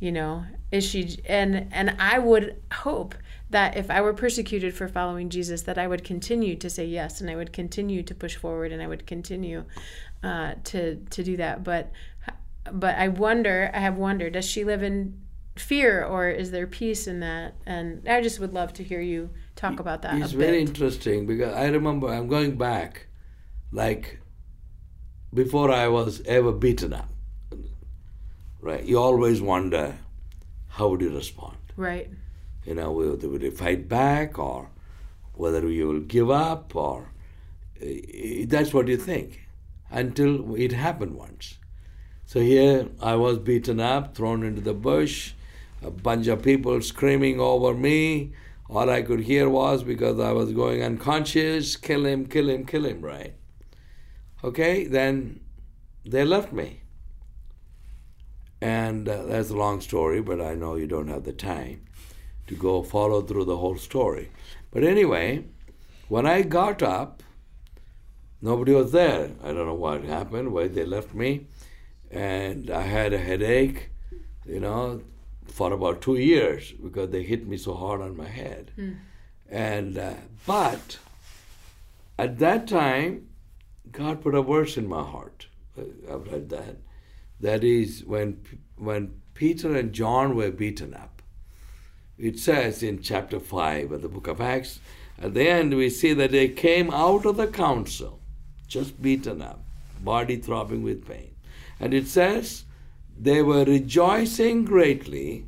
you 0.00 0.10
know? 0.10 0.44
Is 0.72 0.84
she 0.84 1.18
and 1.26 1.68
and 1.72 1.96
I 2.00 2.18
would 2.18 2.60
hope 2.72 3.14
that 3.48 3.76
if 3.76 3.90
I 3.90 4.00
were 4.00 4.12
persecuted 4.12 4.74
for 4.74 4.88
following 4.88 5.30
Jesus, 5.30 5.62
that 5.62 5.78
I 5.78 5.86
would 5.86 6.02
continue 6.02 6.56
to 6.56 6.68
say 6.68 6.84
yes, 6.84 7.20
and 7.20 7.30
I 7.30 7.36
would 7.36 7.52
continue 7.52 8.02
to 8.02 8.14
push 8.14 8.34
forward, 8.34 8.72
and 8.72 8.82
I 8.82 8.88
would 8.88 9.06
continue 9.06 9.64
uh, 10.24 10.54
to 10.64 10.96
to 10.96 11.22
do 11.22 11.36
that. 11.36 11.62
But 11.62 11.92
but 12.72 12.96
I 12.96 13.06
wonder, 13.06 13.70
I 13.72 13.78
have 13.78 13.96
wondered, 13.96 14.32
does 14.32 14.50
she 14.50 14.64
live 14.64 14.82
in 14.82 15.20
fear 15.56 16.04
or 16.04 16.28
is 16.28 16.50
there 16.50 16.66
peace 16.66 17.06
in 17.06 17.20
that? 17.20 17.54
And 17.66 18.06
I 18.08 18.20
just 18.20 18.40
would 18.40 18.52
love 18.52 18.72
to 18.74 18.84
hear 18.84 19.00
you 19.00 19.30
talk 19.54 19.80
about 19.80 20.02
that. 20.02 20.20
It's 20.20 20.32
very 20.32 20.60
interesting 20.60 21.26
because 21.26 21.54
I 21.54 21.66
remember 21.66 22.08
I'm 22.08 22.28
going 22.28 22.56
back, 22.56 23.06
like 23.72 24.20
before 25.32 25.70
I 25.72 25.88
was 25.88 26.22
ever 26.22 26.52
beaten 26.52 26.92
up. 26.92 27.08
Right, 28.60 28.84
you 28.84 28.98
always 28.98 29.40
wonder 29.40 29.96
how 30.68 30.88
would 30.88 31.00
you 31.00 31.14
respond. 31.14 31.56
Right. 31.76 32.10
You 32.64 32.74
know, 32.74 32.90
would, 32.92 33.22
would 33.22 33.42
you 33.42 33.52
fight 33.52 33.88
back 33.88 34.38
or 34.38 34.70
whether 35.34 35.68
you 35.68 35.86
will 35.86 36.00
give 36.00 36.30
up 36.30 36.74
or 36.74 37.12
uh, 37.80 37.86
that's 38.46 38.74
what 38.74 38.88
you 38.88 38.96
think 38.96 39.46
until 39.90 40.54
it 40.56 40.72
happened 40.72 41.14
once. 41.14 41.58
So 42.24 42.40
here 42.40 42.88
I 43.00 43.14
was 43.14 43.38
beaten 43.38 43.78
up, 43.78 44.16
thrown 44.16 44.42
into 44.42 44.60
the 44.60 44.74
bush, 44.74 45.34
a 45.86 45.90
bunch 45.90 46.26
of 46.26 46.42
people 46.42 46.82
screaming 46.82 47.38
over 47.38 47.72
me. 47.72 48.32
All 48.68 48.90
I 48.90 49.02
could 49.02 49.20
hear 49.20 49.48
was 49.48 49.84
because 49.84 50.18
I 50.18 50.32
was 50.32 50.52
going 50.52 50.82
unconscious, 50.82 51.76
kill 51.76 52.04
him, 52.04 52.26
kill 52.26 52.48
him, 52.50 52.66
kill 52.66 52.84
him, 52.84 53.00
right? 53.00 53.34
Okay, 54.42 54.84
then 54.84 55.40
they 56.04 56.24
left 56.24 56.52
me. 56.52 56.82
And 58.60 59.08
uh, 59.08 59.26
that's 59.26 59.50
a 59.50 59.56
long 59.56 59.80
story, 59.80 60.20
but 60.20 60.40
I 60.40 60.54
know 60.54 60.74
you 60.74 60.88
don't 60.88 61.08
have 61.08 61.24
the 61.24 61.32
time 61.32 61.86
to 62.48 62.56
go 62.56 62.82
follow 62.82 63.22
through 63.22 63.44
the 63.44 63.56
whole 63.58 63.76
story. 63.76 64.30
But 64.72 64.82
anyway, 64.82 65.44
when 66.08 66.26
I 66.26 66.42
got 66.42 66.82
up, 66.82 67.22
nobody 68.42 68.72
was 68.72 68.90
there. 68.90 69.30
I 69.42 69.52
don't 69.52 69.66
know 69.66 69.74
what 69.74 70.02
happened, 70.04 70.52
why 70.52 70.66
they 70.66 70.84
left 70.84 71.14
me. 71.14 71.46
And 72.10 72.70
I 72.70 72.82
had 72.82 73.12
a 73.12 73.18
headache, 73.18 73.90
you 74.44 74.60
know, 74.60 75.02
for 75.48 75.72
about 75.72 76.00
two 76.02 76.16
years 76.16 76.72
because 76.72 77.10
they 77.10 77.22
hit 77.22 77.46
me 77.46 77.56
so 77.56 77.74
hard 77.74 78.00
on 78.00 78.16
my 78.16 78.28
head. 78.28 78.70
Mm. 78.78 78.96
And, 79.48 79.98
uh, 79.98 80.14
but 80.46 80.98
at 82.18 82.38
that 82.38 82.66
time, 82.66 83.28
God 83.92 84.22
put 84.22 84.34
a 84.34 84.42
verse 84.42 84.76
in 84.76 84.88
my 84.88 85.02
heart. 85.02 85.46
I've 85.78 86.26
read 86.30 86.48
that. 86.50 86.76
That 87.40 87.64
is 87.64 88.04
when 88.04 88.40
when 88.76 89.20
Peter 89.34 89.76
and 89.76 89.92
John 89.92 90.34
were 90.34 90.50
beaten 90.50 90.94
up. 90.94 91.22
It 92.18 92.38
says 92.38 92.82
in 92.82 93.02
chapter 93.02 93.38
five 93.38 93.92
of 93.92 94.02
the 94.02 94.08
book 94.08 94.26
of 94.26 94.40
Acts. 94.40 94.80
At 95.18 95.34
the 95.34 95.48
end, 95.48 95.74
we 95.74 95.90
see 95.90 96.12
that 96.14 96.30
they 96.30 96.48
came 96.48 96.90
out 96.90 97.24
of 97.24 97.36
the 97.36 97.46
council, 97.46 98.20
just 98.66 99.00
beaten 99.00 99.40
up, 99.40 99.62
body 100.02 100.36
throbbing 100.36 100.82
with 100.82 101.06
pain, 101.06 101.34
and 101.80 101.94
it 101.94 102.06
says 102.06 102.64
they 103.18 103.42
were 103.42 103.64
rejoicing 103.64 104.64
greatly 104.64 105.46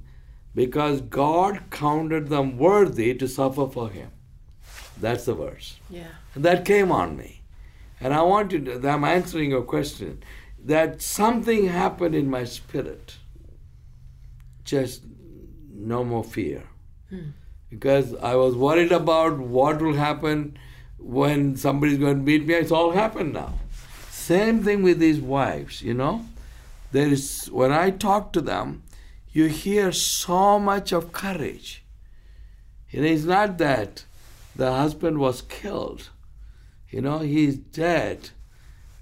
because 0.55 1.01
God 1.01 1.71
counted 1.71 2.29
them 2.29 2.59
worthy 2.59 3.15
to 3.15 3.29
suffer 3.29 3.67
for 3.69 3.91
Him. 3.91 4.11
That's 5.01 5.27
the 5.27 5.35
verse. 5.35 5.79
Yeah. 5.91 6.09
And 6.35 6.45
that 6.45 6.65
came 6.65 6.91
on 6.91 7.17
me. 7.17 7.43
And 8.01 8.15
I 8.15 8.23
want 8.23 8.51
to, 8.51 8.89
I'm 8.89 9.05
answering 9.05 9.51
your 9.51 9.63
question, 9.63 10.23
that 10.65 11.03
something 11.03 11.69
happened 11.69 12.15
in 12.15 12.31
my 12.31 12.45
spirit. 12.45 13.17
Just 14.65 15.03
no 15.73 16.05
more 16.05 16.25
fear. 16.25 16.65
Hmm. 17.11 17.31
Because 17.71 18.15
I 18.17 18.35
was 18.35 18.55
worried 18.55 18.93
about 18.93 19.39
what 19.39 19.81
will 19.81 19.95
happen 19.95 20.59
when 20.99 21.57
somebody's 21.57 21.99
going 21.99 22.19
to 22.19 22.23
beat 22.23 22.47
me. 22.47 22.55
It's 22.55 22.73
all 22.73 22.93
happened 22.93 23.35
now. 23.35 23.55
Same 24.11 24.63
thing 24.63 24.83
with 24.83 24.99
these 24.99 25.21
wives, 25.21 25.83
you 25.83 25.95
know. 25.95 26.25
There 26.93 27.09
is, 27.09 27.47
when 27.47 27.73
I 27.73 27.91
talk 27.91 28.33
to 28.33 28.41
them, 28.41 28.83
you 29.31 29.47
hear 29.47 29.93
so 29.93 30.59
much 30.59 30.93
of 30.93 31.13
courage. 31.13 31.85
It 32.91 33.05
is 33.05 33.27
not 33.27 33.59
that 33.59 34.05
the 34.57 34.73
husband 34.73 35.19
was 35.19 35.43
killed 35.43 36.09
you 36.91 37.03
know, 37.03 37.19
he's 37.19 37.57
dead. 37.57 38.31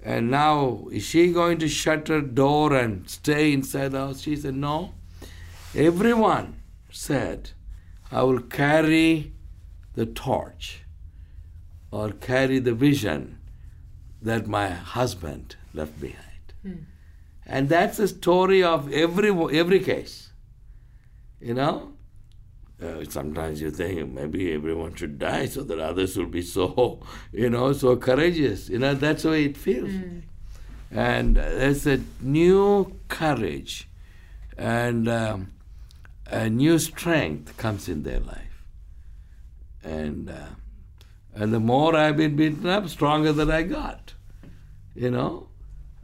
And 0.03 0.29
now, 0.29 0.87
is 0.91 1.03
she 1.03 1.33
going 1.33 1.57
to 1.59 1.67
shut 1.67 2.07
her 2.07 2.21
door 2.21 2.73
and 2.73 3.09
stay 3.09 3.51
inside 3.51 3.89
the 3.89 3.99
house? 3.99 4.21
She 4.21 4.35
said, 4.35 4.55
No. 4.55 4.93
Everyone 5.75 6.61
said, 6.91 7.51
I 8.11 8.23
will 8.23 8.39
carry 8.39 9.33
the 9.95 10.05
torch 10.05 10.83
or 11.91 12.11
carry 12.11 12.59
the 12.59 12.73
vision 12.73 13.39
that 14.21 14.47
my 14.47 14.69
husband 14.69 15.55
left 15.73 15.99
behind. 15.99 16.53
Hmm. 16.61 16.73
And 17.47 17.69
that's 17.69 17.97
the 17.97 18.09
story 18.09 18.61
of 18.61 18.91
every, 18.91 19.31
every 19.57 19.79
case. 19.79 20.31
You 21.39 21.53
know, 21.53 21.93
uh, 22.83 23.05
sometimes 23.09 23.61
you 23.61 23.71
think 23.71 24.11
maybe 24.11 24.53
everyone 24.53 24.95
should 24.95 25.17
die 25.17 25.45
so 25.45 25.63
that 25.63 25.79
others 25.79 26.17
will 26.17 26.25
be 26.25 26.41
so, 26.41 26.99
you 27.31 27.49
know, 27.49 27.71
so 27.71 27.95
courageous. 27.95 28.67
You 28.67 28.79
know, 28.79 28.93
that's 28.93 29.23
the 29.23 29.29
way 29.29 29.45
it 29.45 29.55
feels. 29.55 29.89
Mm. 29.89 30.23
And 30.91 31.37
there's 31.37 31.87
a 31.87 32.01
new 32.21 32.99
courage 33.07 33.87
and 34.57 35.07
um, 35.07 35.53
a 36.25 36.49
new 36.49 36.79
strength 36.79 37.55
comes 37.55 37.87
in 37.87 38.03
their 38.03 38.19
life. 38.19 38.65
And, 39.83 40.29
uh, 40.29 40.47
and 41.33 41.53
the 41.53 41.59
more 41.61 41.95
I've 41.95 42.17
been 42.17 42.35
beaten 42.35 42.67
up, 42.67 42.89
stronger 42.89 43.31
that 43.31 43.49
I 43.49 43.63
got. 43.63 44.15
You 44.95 45.11
know? 45.11 45.46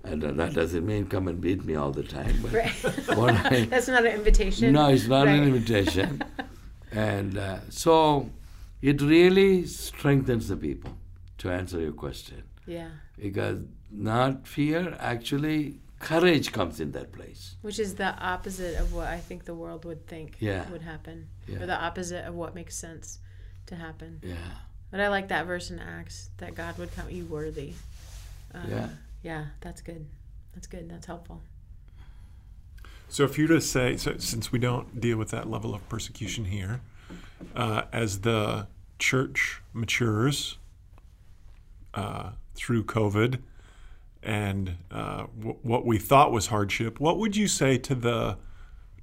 And 0.04 0.22
that 0.22 0.54
doesn't 0.54 0.86
mean 0.86 1.08
come 1.08 1.28
and 1.30 1.40
beat 1.40 1.64
me 1.64 1.76
all 1.76 1.92
the 1.92 2.04
time. 2.04 2.40
But 2.42 2.54
right. 2.54 2.86
I, 3.10 3.66
That's 3.70 3.88
not 3.88 4.06
an 4.06 4.12
invitation. 4.12 4.74
No, 4.74 4.90
it's 4.90 5.08
not 5.08 5.28
right. 5.28 5.40
an 5.40 5.44
invitation. 5.44 6.24
And 6.96 7.40
uh, 7.40 7.58
so 7.70 8.30
it 8.80 9.02
really 9.02 9.66
strengthens 9.66 10.50
the 10.50 10.56
people 10.56 10.96
to 11.40 11.50
answer 11.50 11.80
your 11.80 11.92
question. 11.92 12.44
Yeah. 12.68 12.90
Because 13.18 13.62
not 13.90 14.48
fear, 14.48 14.96
actually, 15.00 15.80
courage 16.00 16.52
comes 16.52 16.80
in 16.80 16.92
that 16.92 17.12
place. 17.12 17.56
Which 17.64 17.80
is 17.80 17.96
the 17.96 18.14
opposite 18.24 18.76
of 18.80 18.94
what 18.94 19.08
I 19.08 19.18
think 19.18 19.46
the 19.46 19.56
world 19.56 19.86
would 19.86 20.06
think 20.06 20.36
yeah. 20.40 20.70
would 20.70 20.84
happen. 20.84 21.30
Yeah. 21.48 21.64
Or 21.64 21.66
the 21.66 21.84
opposite 21.84 22.26
of 22.26 22.36
what 22.36 22.54
makes 22.54 22.76
sense 22.76 23.20
to 23.68 23.76
happen. 23.76 24.20
Yeah. 24.22 24.36
But 24.92 25.00
I 25.00 25.08
like 25.08 25.30
that 25.30 25.48
verse 25.48 25.72
in 25.72 25.80
Acts 25.80 26.30
that 26.38 26.54
God 26.54 26.78
would 26.78 26.96
count 26.96 27.12
you 27.12 27.26
worthy. 27.26 27.74
Uh, 28.54 28.60
yeah. 28.70 28.90
Yeah, 29.24 29.46
that's 29.62 29.82
good. 29.82 30.06
That's 30.54 30.68
good. 30.68 30.90
That's 30.90 31.08
helpful. 31.08 31.42
So, 33.08 33.24
if 33.24 33.38
you 33.38 33.48
were 33.48 33.56
to 33.56 33.62
say, 33.62 33.98
so 33.98 34.18
since 34.18 34.52
we 34.52 34.60
don't 34.60 35.00
deal 35.00 35.18
with 35.18 35.30
that 35.30 35.50
level 35.50 35.74
of 35.74 35.88
persecution 35.88 36.46
here, 36.46 36.82
uh, 37.56 37.84
as 37.92 38.22
the 38.22 38.68
church 39.00 39.62
matures 39.72 40.58
uh, 41.94 42.32
through 42.56 42.84
COVID 42.86 43.40
and 44.22 44.78
uh, 44.92 45.26
w- 45.38 45.58
what 45.62 45.86
we 45.86 45.98
thought 45.98 46.32
was 46.32 46.48
hardship, 46.48 47.00
what 47.00 47.18
would 47.18 47.36
you 47.36 47.48
say 47.48 47.78
to 47.78 47.96
the 47.96 48.38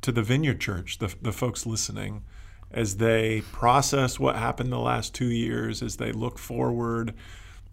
to 0.02 0.12
the 0.12 0.22
Vineyard 0.22 0.60
Church, 0.60 0.98
the 0.98 1.14
the 1.22 1.32
folks 1.32 1.64
listening, 1.64 2.24
as 2.70 2.96
they 2.96 3.42
process 3.52 4.18
what 4.18 4.36
happened 4.36 4.72
the 4.72 4.78
last 4.78 5.14
two 5.14 5.30
years, 5.30 5.82
as 5.82 5.96
they 5.96 6.12
look 6.12 6.38
forward? 6.38 7.14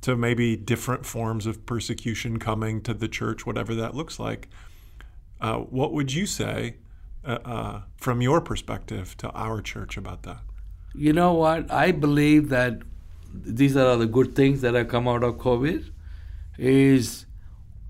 To 0.02 0.16
maybe 0.16 0.56
different 0.56 1.06
forms 1.06 1.46
of 1.46 1.66
persecution 1.66 2.40
coming 2.40 2.82
to 2.82 2.94
the 2.94 3.08
church, 3.08 3.46
whatever 3.46 3.76
that 3.76 3.96
looks 3.96 4.20
like. 4.20 4.48
Uh, 5.42 5.58
what 5.58 5.94
would 5.94 6.14
you 6.14 6.26
say 6.26 6.76
uh, 7.26 7.40
uh, 7.46 7.82
from 7.98 8.22
your 8.22 8.42
perspective 8.42 9.16
to 9.18 9.30
our 9.32 9.62
church 9.62 9.98
about 9.98 10.24
that? 10.24 10.40
You 10.94 11.14
know 11.14 11.34
what? 11.34 11.72
I 11.72 11.92
believe 11.92 12.50
that 12.50 12.82
these 13.34 13.76
are 13.76 13.98
the 13.98 14.08
good 14.08 14.36
things 14.36 14.62
that 14.62 14.74
have 14.74 14.88
come 14.88 15.08
out 15.08 15.24
of 15.24 15.36
COVID. 15.38 15.92
Is 16.58 17.26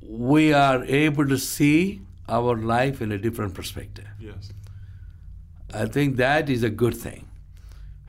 we 0.02 0.54
are 0.54 0.84
able 0.84 1.28
to 1.28 1.38
see 1.38 2.02
our 2.28 2.58
life 2.58 3.02
in 3.02 3.12
a 3.12 3.18
different 3.18 3.54
perspective. 3.54 4.08
Yes. 4.20 4.52
I 5.74 5.86
think 5.86 6.18
that 6.18 6.50
is 6.50 6.64
a 6.64 6.70
good 6.70 6.96
thing. 6.96 7.28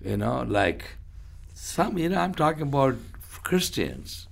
You 0.04 0.16
know, 0.16 0.44
like 0.46 0.84
some, 1.54 1.98
you 1.98 2.08
know, 2.08 2.20
I'm 2.20 2.34
talking 2.34 2.62
about 2.62 2.96
Christians 3.48 4.28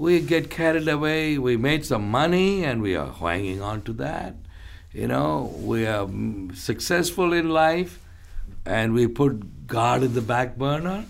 we 0.00 0.18
get 0.20 0.48
carried 0.50 0.88
away. 0.88 1.36
We 1.36 1.58
made 1.58 1.84
some 1.84 2.10
money 2.10 2.64
and 2.64 2.80
we 2.80 2.96
are 2.96 3.12
hanging 3.12 3.60
on 3.60 3.82
to 3.82 3.92
that. 4.04 4.34
You 4.92 5.06
know, 5.06 5.54
we 5.58 5.86
are 5.86 6.08
successful 6.54 7.34
in 7.34 7.50
life 7.50 7.98
and 8.64 8.94
we 8.94 9.06
put 9.06 9.66
God 9.66 10.02
in 10.02 10.14
the 10.14 10.22
back 10.22 10.56
burner. 10.56 11.04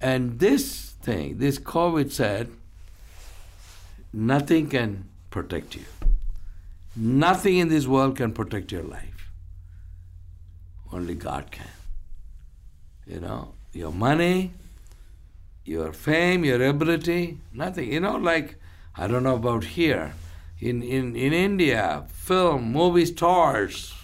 And 0.00 0.40
this 0.40 0.90
thing, 1.02 1.38
this 1.38 1.58
COVID 1.60 2.10
said, 2.10 2.48
nothing 4.12 4.68
can 4.68 5.08
protect 5.30 5.76
you. 5.76 5.84
Nothing 6.96 7.58
in 7.58 7.68
this 7.68 7.86
world 7.86 8.16
can 8.16 8.32
protect 8.32 8.72
your 8.72 8.82
life. 8.82 9.30
Only 10.92 11.14
God 11.14 11.52
can. 11.52 11.76
You 13.06 13.20
know, 13.20 13.52
your 13.72 13.92
money, 13.92 14.50
your 15.68 15.92
fame, 15.92 16.44
your 16.44 16.64
ability, 16.64 17.38
nothing. 17.52 17.92
You 17.92 18.00
know, 18.00 18.16
like, 18.16 18.56
I 18.96 19.06
don't 19.06 19.22
know 19.22 19.36
about 19.36 19.64
here. 19.64 20.14
In, 20.60 20.82
in, 20.82 21.14
in 21.14 21.32
India, 21.32 22.06
film, 22.08 22.72
movie 22.72 23.06
stars 23.06 23.94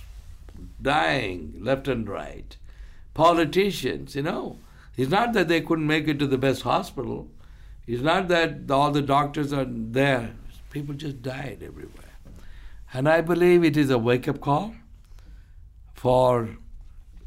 dying 0.81 1.57
left 1.59 1.88
and 1.88 2.09
right. 2.09 2.57
Politicians, 3.14 4.14
you 4.14 4.22
know. 4.22 4.59
It's 4.96 5.11
not 5.11 5.33
that 5.33 5.48
they 5.48 5.61
couldn't 5.61 5.87
make 5.87 6.07
it 6.07 6.18
to 6.20 6.27
the 6.27 6.38
best 6.38 6.62
hospital. 6.62 7.29
It's 7.87 8.03
not 8.03 8.29
that 8.29 8.70
all 8.70 8.92
the 8.92 9.03
doctors 9.03 9.53
are 9.53 9.66
there. 9.66 10.35
People 10.70 10.94
just 10.94 11.22
died 11.22 11.62
everywhere. 11.64 12.18
And 12.92 13.09
I 13.09 13.20
believe 13.20 13.64
it 13.64 13.77
is 13.77 13.90
a 13.90 13.98
wake 13.98 14.29
up 14.29 14.40
call 14.40 14.74
for 15.94 16.50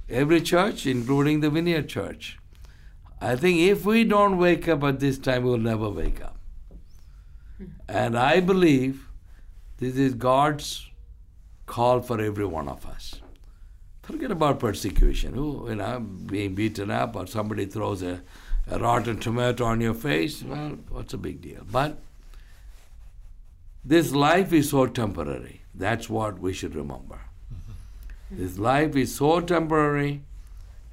every 0.07 0.39
church, 0.39 0.85
including 0.85 1.41
the 1.41 1.49
Vineyard 1.49 1.89
Church 1.89 2.37
I 3.19 3.35
think 3.35 3.59
if 3.59 3.85
we 3.85 4.03
don't 4.03 4.37
wake 4.37 4.67
up 4.67 4.83
at 4.83 4.99
this 4.99 5.17
time, 5.17 5.43
we'll 5.43 5.57
never 5.57 5.89
wake 5.89 6.21
up. 6.21 6.37
And 7.89 8.17
I 8.17 8.39
believe 8.39 9.07
this 9.77 9.95
is 9.95 10.13
God's 10.13 10.87
call 11.65 12.01
for 12.01 12.21
every 12.21 12.45
one 12.45 12.69
of 12.69 12.85
us. 12.85 13.21
Forget 14.03 14.31
about 14.31 14.59
persecution. 14.59 15.33
Who, 15.33 15.69
you 15.69 15.75
know, 15.75 15.99
being 15.99 16.55
beaten 16.55 16.91
up 16.91 17.15
or 17.15 17.27
somebody 17.27 17.65
throws 17.65 18.01
a, 18.01 18.21
a 18.69 18.79
rotten 18.79 19.19
tomato 19.19 19.65
on 19.65 19.81
your 19.81 19.93
face. 19.93 20.43
Well, 20.43 20.77
what's 20.89 21.13
a 21.13 21.17
big 21.17 21.41
deal? 21.41 21.65
But 21.69 21.99
this 23.83 24.11
life 24.11 24.53
is 24.53 24.69
so 24.69 24.85
temporary. 24.87 25.61
That's 25.73 26.09
what 26.09 26.39
we 26.39 26.53
should 26.53 26.75
remember. 26.75 27.19
This 28.29 28.57
life 28.57 28.95
is 28.95 29.15
so 29.15 29.39
temporary. 29.41 30.23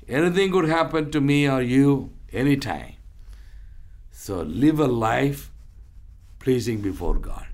Anything 0.09 0.53
could 0.53 0.69
happen 0.69 1.11
to 1.11 1.21
me 1.21 1.49
or 1.49 1.63
you 1.63 2.13
anytime. 2.33 2.95
So 4.11 4.43
live 4.43 4.81
a 4.81 4.87
life 4.87 5.51
pleasing 6.39 6.81
before 6.81 7.15
God. 7.15 7.47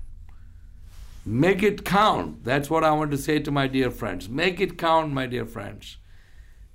Make 1.25 1.61
it 1.61 1.85
count. 1.85 2.43
That's 2.43 2.69
what 2.69 2.83
I 2.83 2.91
want 2.91 3.11
to 3.11 3.17
say 3.17 3.39
to 3.39 3.51
my 3.51 3.67
dear 3.67 3.91
friends. 3.91 4.27
Make 4.27 4.59
it 4.59 4.77
count, 4.77 5.13
my 5.13 5.27
dear 5.27 5.45
friends. 5.45 5.97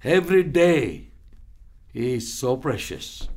Every 0.05 0.45
day 0.45 1.09
is 1.93 2.33
so 2.33 2.57
precious. 2.57 3.29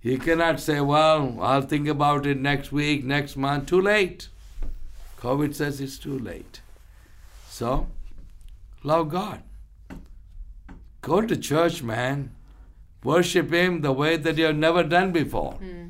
You 0.00 0.18
cannot 0.18 0.60
say, 0.60 0.80
well, 0.80 1.38
I'll 1.40 1.62
think 1.62 1.88
about 1.88 2.26
it 2.26 2.38
next 2.38 2.72
week, 2.72 3.04
next 3.04 3.36
month. 3.36 3.66
Too 3.66 3.80
late. 3.80 4.28
COVID 5.20 5.54
says 5.54 5.80
it's 5.80 5.98
too 5.98 6.18
late. 6.18 6.60
So, 7.48 7.88
love 8.82 9.08
God. 9.08 9.42
Go 11.02 11.20
to 11.20 11.36
church, 11.36 11.82
man. 11.82 12.34
Worship 13.04 13.52
Him 13.52 13.80
the 13.80 13.92
way 13.92 14.16
that 14.16 14.38
you 14.38 14.44
have 14.44 14.56
never 14.56 14.84
done 14.84 15.12
before. 15.12 15.54
Hmm. 15.54 15.88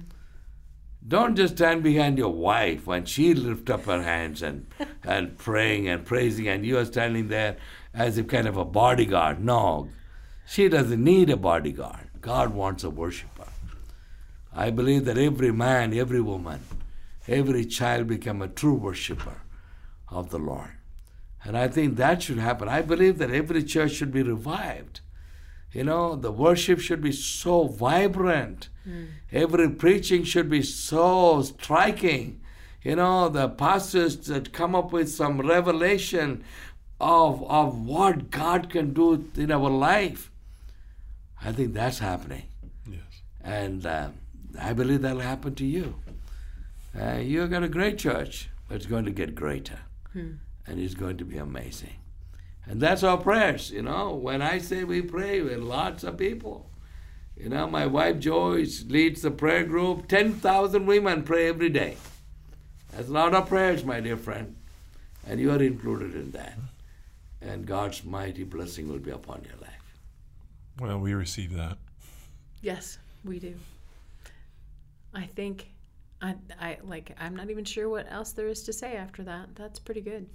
Don't 1.07 1.37
just 1.37 1.57
stand 1.57 1.83
behind 1.83 2.16
your 2.16 2.33
wife 2.33 2.87
when 2.87 3.05
she 3.05 3.35
lifts 3.35 3.70
up 3.70 3.85
her 3.85 4.03
hands 4.03 4.40
and, 4.40 4.66
and 5.05 5.37
praying 5.37 5.88
and 5.88 6.05
praising, 6.05 6.48
and 6.48 6.64
you 6.64 6.79
are 6.79 6.85
standing 6.85 7.29
there 7.29 7.57
as 7.92 8.16
if 8.18 8.29
kind 8.29 8.46
of 8.46 8.57
a 8.57 8.64
bodyguard. 8.64 9.44
No, 9.44 9.88
she 10.46 10.68
doesn't 10.68 11.03
need 11.03 11.29
a 11.29 11.37
bodyguard. 11.37 12.09
God 12.20 12.55
wants 12.55 12.85
a 12.85 12.90
worshiper. 12.90 13.48
I 14.55 14.70
believe 14.70 15.05
that 15.07 15.18
every 15.18 15.53
man, 15.53 15.92
every 15.92 16.20
woman, 16.20 16.61
every 17.27 17.64
child 17.64 18.07
become 18.07 18.40
a 18.40 18.48
true 18.48 18.75
worshiper 18.75 19.42
of 20.09 20.31
the 20.31 20.38
Lord. 20.38 20.70
And 21.44 21.57
I 21.57 21.68
think 21.68 21.96
that 21.96 22.22
should 22.22 22.38
happen. 22.38 22.68
I 22.68 22.83
believe 22.83 23.18
that 23.18 23.31
every 23.31 23.62
church 23.64 23.92
should 23.92 24.12
be 24.12 24.22
revived. 24.22 25.00
You 25.72 25.85
know, 25.85 26.14
the 26.14 26.31
worship 26.31 26.81
should 26.81 27.00
be 27.00 27.12
so 27.12 27.66
vibrant. 27.66 28.68
Every 29.33 29.70
preaching 29.70 30.24
should 30.24 30.50
be 30.50 30.62
so 30.62 31.42
striking. 31.42 32.40
You 32.83 32.96
know, 32.96 33.28
the 33.28 33.48
pastors 33.48 34.16
that 34.26 34.52
come 34.52 34.74
up 34.74 34.92
with 34.92 35.11
some 35.11 35.40
revelation 35.40 36.44
of, 37.00 37.42
of 37.50 37.87
what 37.87 38.31
God 38.31 38.70
can 38.70 38.92
do 38.92 39.28
in 39.37 39.50
our 39.50 39.70
life. 39.70 40.31
I 41.44 41.52
think 41.52 41.74
that's 41.74 41.98
happening. 41.98 42.44
Yes. 42.87 43.00
And 43.42 43.87
uh, 43.87 44.09
I 44.61 44.72
believe 44.74 45.02
that'll 45.02 45.20
happen 45.20 45.55
to 45.57 45.64
you. 45.64 45.96
Uh, 46.98 47.14
you've 47.14 47.50
got 47.50 47.62
a 47.62 47.68
great 47.68 47.98
church, 47.98 48.50
but 48.68 48.76
it's 48.76 48.87
going 48.87 49.07
to 49.07 49.11
get 49.11 49.35
greater. 49.35 49.81
And 50.66 50.79
it's 50.79 50.94
going 50.94 51.16
to 51.18 51.25
be 51.25 51.38
amazing. 51.38 51.96
And 52.66 52.81
that's 52.81 53.03
our 53.03 53.18
prayers, 53.18 53.70
you 53.70 53.83
know. 53.83 54.14
When 54.14 54.40
I 54.40 54.59
say 54.59 54.85
we 54.85 55.03
pray 55.03 55.40
with 55.40 55.59
lots 55.59 56.05
of 56.05 56.16
people, 56.16 56.70
you 57.37 57.48
know, 57.48 57.66
my 57.66 57.87
wife 57.87 58.18
Joyce 58.20 58.85
leads 58.87 59.22
the 59.22 59.31
prayer 59.31 59.64
group. 59.64 60.07
10,000 60.07 60.87
women 60.87 61.25
pray 61.25 61.48
every 61.48 61.70
day. 61.70 61.96
That's 62.92 63.09
a 63.09 63.12
lot 63.12 63.35
of 63.35 63.48
prayers, 63.48 63.85
my 63.85 64.01
dear 64.01 64.16
friend. 64.16 64.57
And 65.27 65.40
you 65.40 65.51
are 65.51 65.62
included 65.62 66.14
in 66.14 66.31
that. 66.33 66.59
And 67.40 67.66
God's 67.66 68.05
mighty 68.05 68.44
blessing 68.44 68.88
will 68.88 68.98
be 68.98 69.11
upon 69.11 69.42
your 69.44 69.57
life. 69.61 69.70
Well, 70.79 70.98
we 70.98 71.14
receive 71.14 71.55
that. 71.55 71.79
Yes, 72.61 72.98
we 73.25 73.38
do. 73.40 73.55
I 75.14 75.25
think 75.27 75.68
I 76.20 76.37
I 76.59 76.79
like 76.85 77.14
I'm 77.18 77.37
not 77.37 77.51
even 77.51 77.64
sure 77.64 77.88
what 77.88 78.11
else 78.11 78.33
there 78.33 78.48
is 78.48 78.62
to 78.64 78.72
say 78.72 78.96
after 78.96 79.22
that. 79.25 79.55
That's 79.55 79.79
pretty 79.79 80.01
good. 80.01 80.29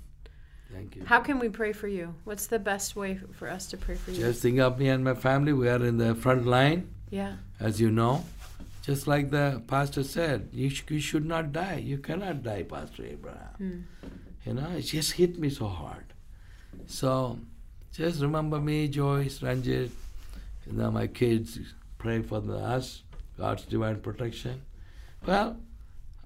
Thank 0.73 0.95
you. 0.95 1.03
How 1.06 1.19
can 1.21 1.39
we 1.39 1.49
pray 1.49 1.71
for 1.73 1.88
you? 1.88 2.13
What's 2.25 2.47
the 2.47 2.60
best 2.60 2.95
way 2.95 3.19
for 3.34 3.49
us 3.49 3.67
to 3.67 3.77
pray 3.77 3.95
for 3.95 4.12
you? 4.12 4.19
Just 4.19 4.41
think 4.41 4.60
of 4.60 4.77
me 4.80 4.89
and 4.89 5.03
my 5.03 5.13
family. 5.13 5.53
We 5.53 5.69
are 5.69 5.84
in 5.84 5.97
the 5.97 6.13
front 6.15 6.45
line. 6.45 6.89
yeah. 7.10 7.36
as 7.60 7.80
you 7.82 7.89
know. 7.91 8.25
Just 8.84 9.06
like 9.08 9.32
the 9.32 9.62
pastor 9.67 10.03
said, 10.03 10.49
you, 10.53 10.69
sh- 10.69 10.84
you 10.89 10.99
should 10.99 11.25
not 11.25 11.51
die. 11.51 11.75
You 11.84 11.97
cannot 11.97 12.41
die, 12.43 12.63
Pastor 12.63 13.03
Abraham. 13.06 13.53
Hmm. 13.58 13.80
You 14.45 14.53
know, 14.53 14.69
it 14.77 14.84
just 14.84 15.12
hit 15.13 15.38
me 15.38 15.49
so 15.49 15.67
hard. 15.67 16.06
So 16.86 17.38
just 17.93 18.21
remember 18.21 18.62
me, 18.62 18.88
Joyce, 18.88 19.39
Ranjit, 19.39 19.89
you 20.65 20.73
know, 20.73 20.89
my 20.89 21.08
kids, 21.08 21.60
pray 21.97 22.21
for 22.21 22.39
the, 22.39 22.56
us, 22.56 23.03
God's 23.38 23.63
divine 23.63 23.99
protection. 23.99 24.62
Well, 25.25 25.58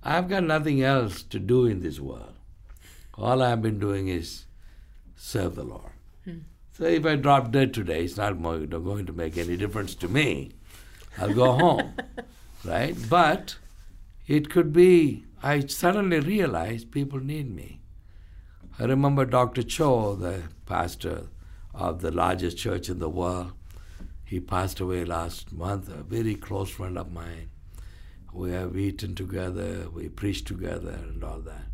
I've 0.04 0.30
got 0.30 0.44
nothing 0.44 0.84
else 0.84 1.24
to 1.24 1.40
do 1.40 1.66
in 1.66 1.80
this 1.82 2.00
world. 2.00 2.34
All 3.16 3.42
I've 3.42 3.62
been 3.62 3.80
doing 3.80 4.08
is 4.08 4.46
serve 5.16 5.56
the 5.56 5.64
Lord. 5.64 5.92
So 6.74 6.86
if 6.86 7.06
I 7.06 7.16
drop 7.16 7.52
dead 7.52 7.74
today, 7.74 8.06
it's 8.06 8.18
not 8.18 8.42
going 8.42 9.06
to 9.06 9.14
make 9.14 9.38
any 9.38 9.58
difference 9.58 9.94
to 9.96 10.08
me. 10.08 10.52
I'll 11.18 11.34
go 11.34 11.52
home, 11.52 11.94
right? 12.66 12.96
But 13.10 13.58
it 14.26 14.50
could 14.50 14.72
be, 14.72 15.26
I 15.44 15.60
suddenly 15.60 16.20
realized 16.20 16.92
people 16.92 17.20
need 17.20 17.54
me. 17.54 17.82
I 18.80 18.86
remember 18.86 19.26
Dr. 19.26 19.64
Cho, 19.64 20.16
the 20.16 20.44
pastor 20.66 21.28
of 21.74 22.02
the 22.02 22.12
largest 22.12 22.58
church 22.58 22.90
in 22.90 23.00
the 23.00 23.10
world. 23.10 23.52
He 24.24 24.40
passed 24.40 24.80
away 24.80 25.04
last 25.04 25.52
month, 25.52 25.90
a 25.90 26.04
very 26.04 26.36
close 26.36 26.70
friend 26.70 26.98
of 26.98 27.12
mine. 27.12 27.50
We 28.34 28.52
have 28.52 28.78
eaten 28.78 29.14
together, 29.14 29.90
we 29.94 30.08
preached 30.08 30.48
together, 30.48 30.92
and 30.92 31.22
all 31.24 31.40
that. 31.42 31.66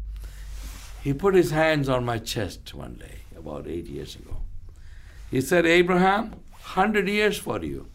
He 1.03 1.13
put 1.13 1.35
his 1.35 1.51
hands 1.51 1.87
on 1.89 2.05
my 2.05 2.17
chest 2.17 2.73
one 2.73 2.95
day, 2.95 3.19
about 3.37 3.67
eight 3.67 3.85
years 3.87 4.15
ago. 4.15 4.37
He 5.31 5.41
said, 5.41 5.65
Abraham, 5.65 6.31
100 6.51 7.07
years 7.07 7.37
for 7.37 7.63
you. 7.63 7.87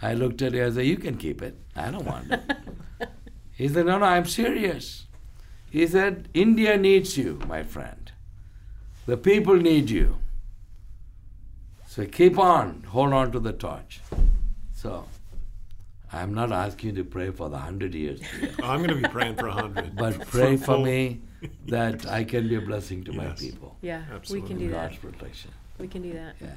I 0.00 0.14
looked 0.14 0.42
at 0.42 0.54
him 0.54 0.64
and 0.64 0.74
said, 0.74 0.86
You 0.86 0.96
can 0.96 1.16
keep 1.16 1.42
it. 1.42 1.56
I 1.76 1.90
don't 1.90 2.04
want 2.04 2.32
it. 2.32 2.40
he 3.52 3.68
said, 3.68 3.86
No, 3.86 3.98
no, 3.98 4.06
I'm 4.06 4.26
serious. 4.26 5.06
He 5.70 5.86
said, 5.86 6.28
India 6.34 6.76
needs 6.76 7.16
you, 7.16 7.40
my 7.46 7.62
friend. 7.62 8.12
The 9.06 9.16
people 9.16 9.56
need 9.56 9.90
you. 9.90 10.18
So 11.86 12.04
keep 12.06 12.38
on, 12.38 12.84
hold 12.88 13.12
on 13.12 13.32
to 13.32 13.40
the 13.40 13.52
torch. 13.52 14.00
So 14.74 15.06
I'm 16.12 16.34
not 16.34 16.52
asking 16.52 16.90
you 16.90 16.96
to 16.96 17.04
pray 17.04 17.30
for 17.30 17.48
the 17.48 17.56
100 17.56 17.94
years, 17.94 18.20
I'm 18.62 18.78
going 18.82 18.88
to 18.88 18.96
be 18.96 19.08
praying 19.08 19.36
for 19.36 19.46
a 19.46 19.52
hundred. 19.52 19.96
but 19.96 20.26
pray 20.26 20.56
for 20.56 20.64
full- 20.64 20.84
me 20.84 21.20
that 21.66 22.06
I 22.06 22.24
can 22.24 22.48
be 22.48 22.54
a 22.56 22.60
blessing 22.60 23.04
to 23.04 23.12
my 23.12 23.24
Yes. 23.28 23.40
people. 23.40 23.76
Yeah. 23.80 24.02
We 24.08 24.14
Absolutely. 24.16 24.48
can 24.48 24.58
do 24.58 24.68
that. 24.70 24.90
God's 24.90 24.96
protection. 24.98 25.50
We 25.78 25.88
can 25.88 26.02
do 26.02 26.12
that. 26.12 26.34
Yeah. 26.40 26.48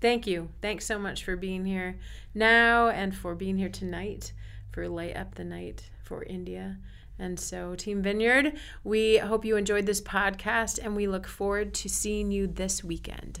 Thank 0.00 0.26
you. 0.26 0.48
Thanks 0.62 0.86
so 0.86 0.98
much 0.98 1.24
for 1.24 1.36
being 1.36 1.64
here 1.66 1.96
now 2.34 2.88
and 2.88 3.14
for 3.14 3.34
being 3.34 3.58
here 3.58 3.68
tonight 3.68 4.32
for 4.72 4.88
Light 4.88 5.16
Up 5.16 5.34
the 5.34 5.44
Night 5.44 5.90
for 6.02 6.22
India. 6.24 6.78
And 7.18 7.38
so, 7.38 7.74
Team 7.74 8.00
Vineyard, 8.02 8.54
we 8.82 9.18
hope 9.18 9.44
you 9.44 9.56
enjoyed 9.56 9.84
this 9.84 10.00
podcast 10.00 10.78
and 10.82 10.96
we 10.96 11.06
look 11.06 11.26
forward 11.26 11.74
to 11.74 11.88
seeing 11.88 12.32
you 12.32 12.46
this 12.46 12.82
weekend. 12.82 13.40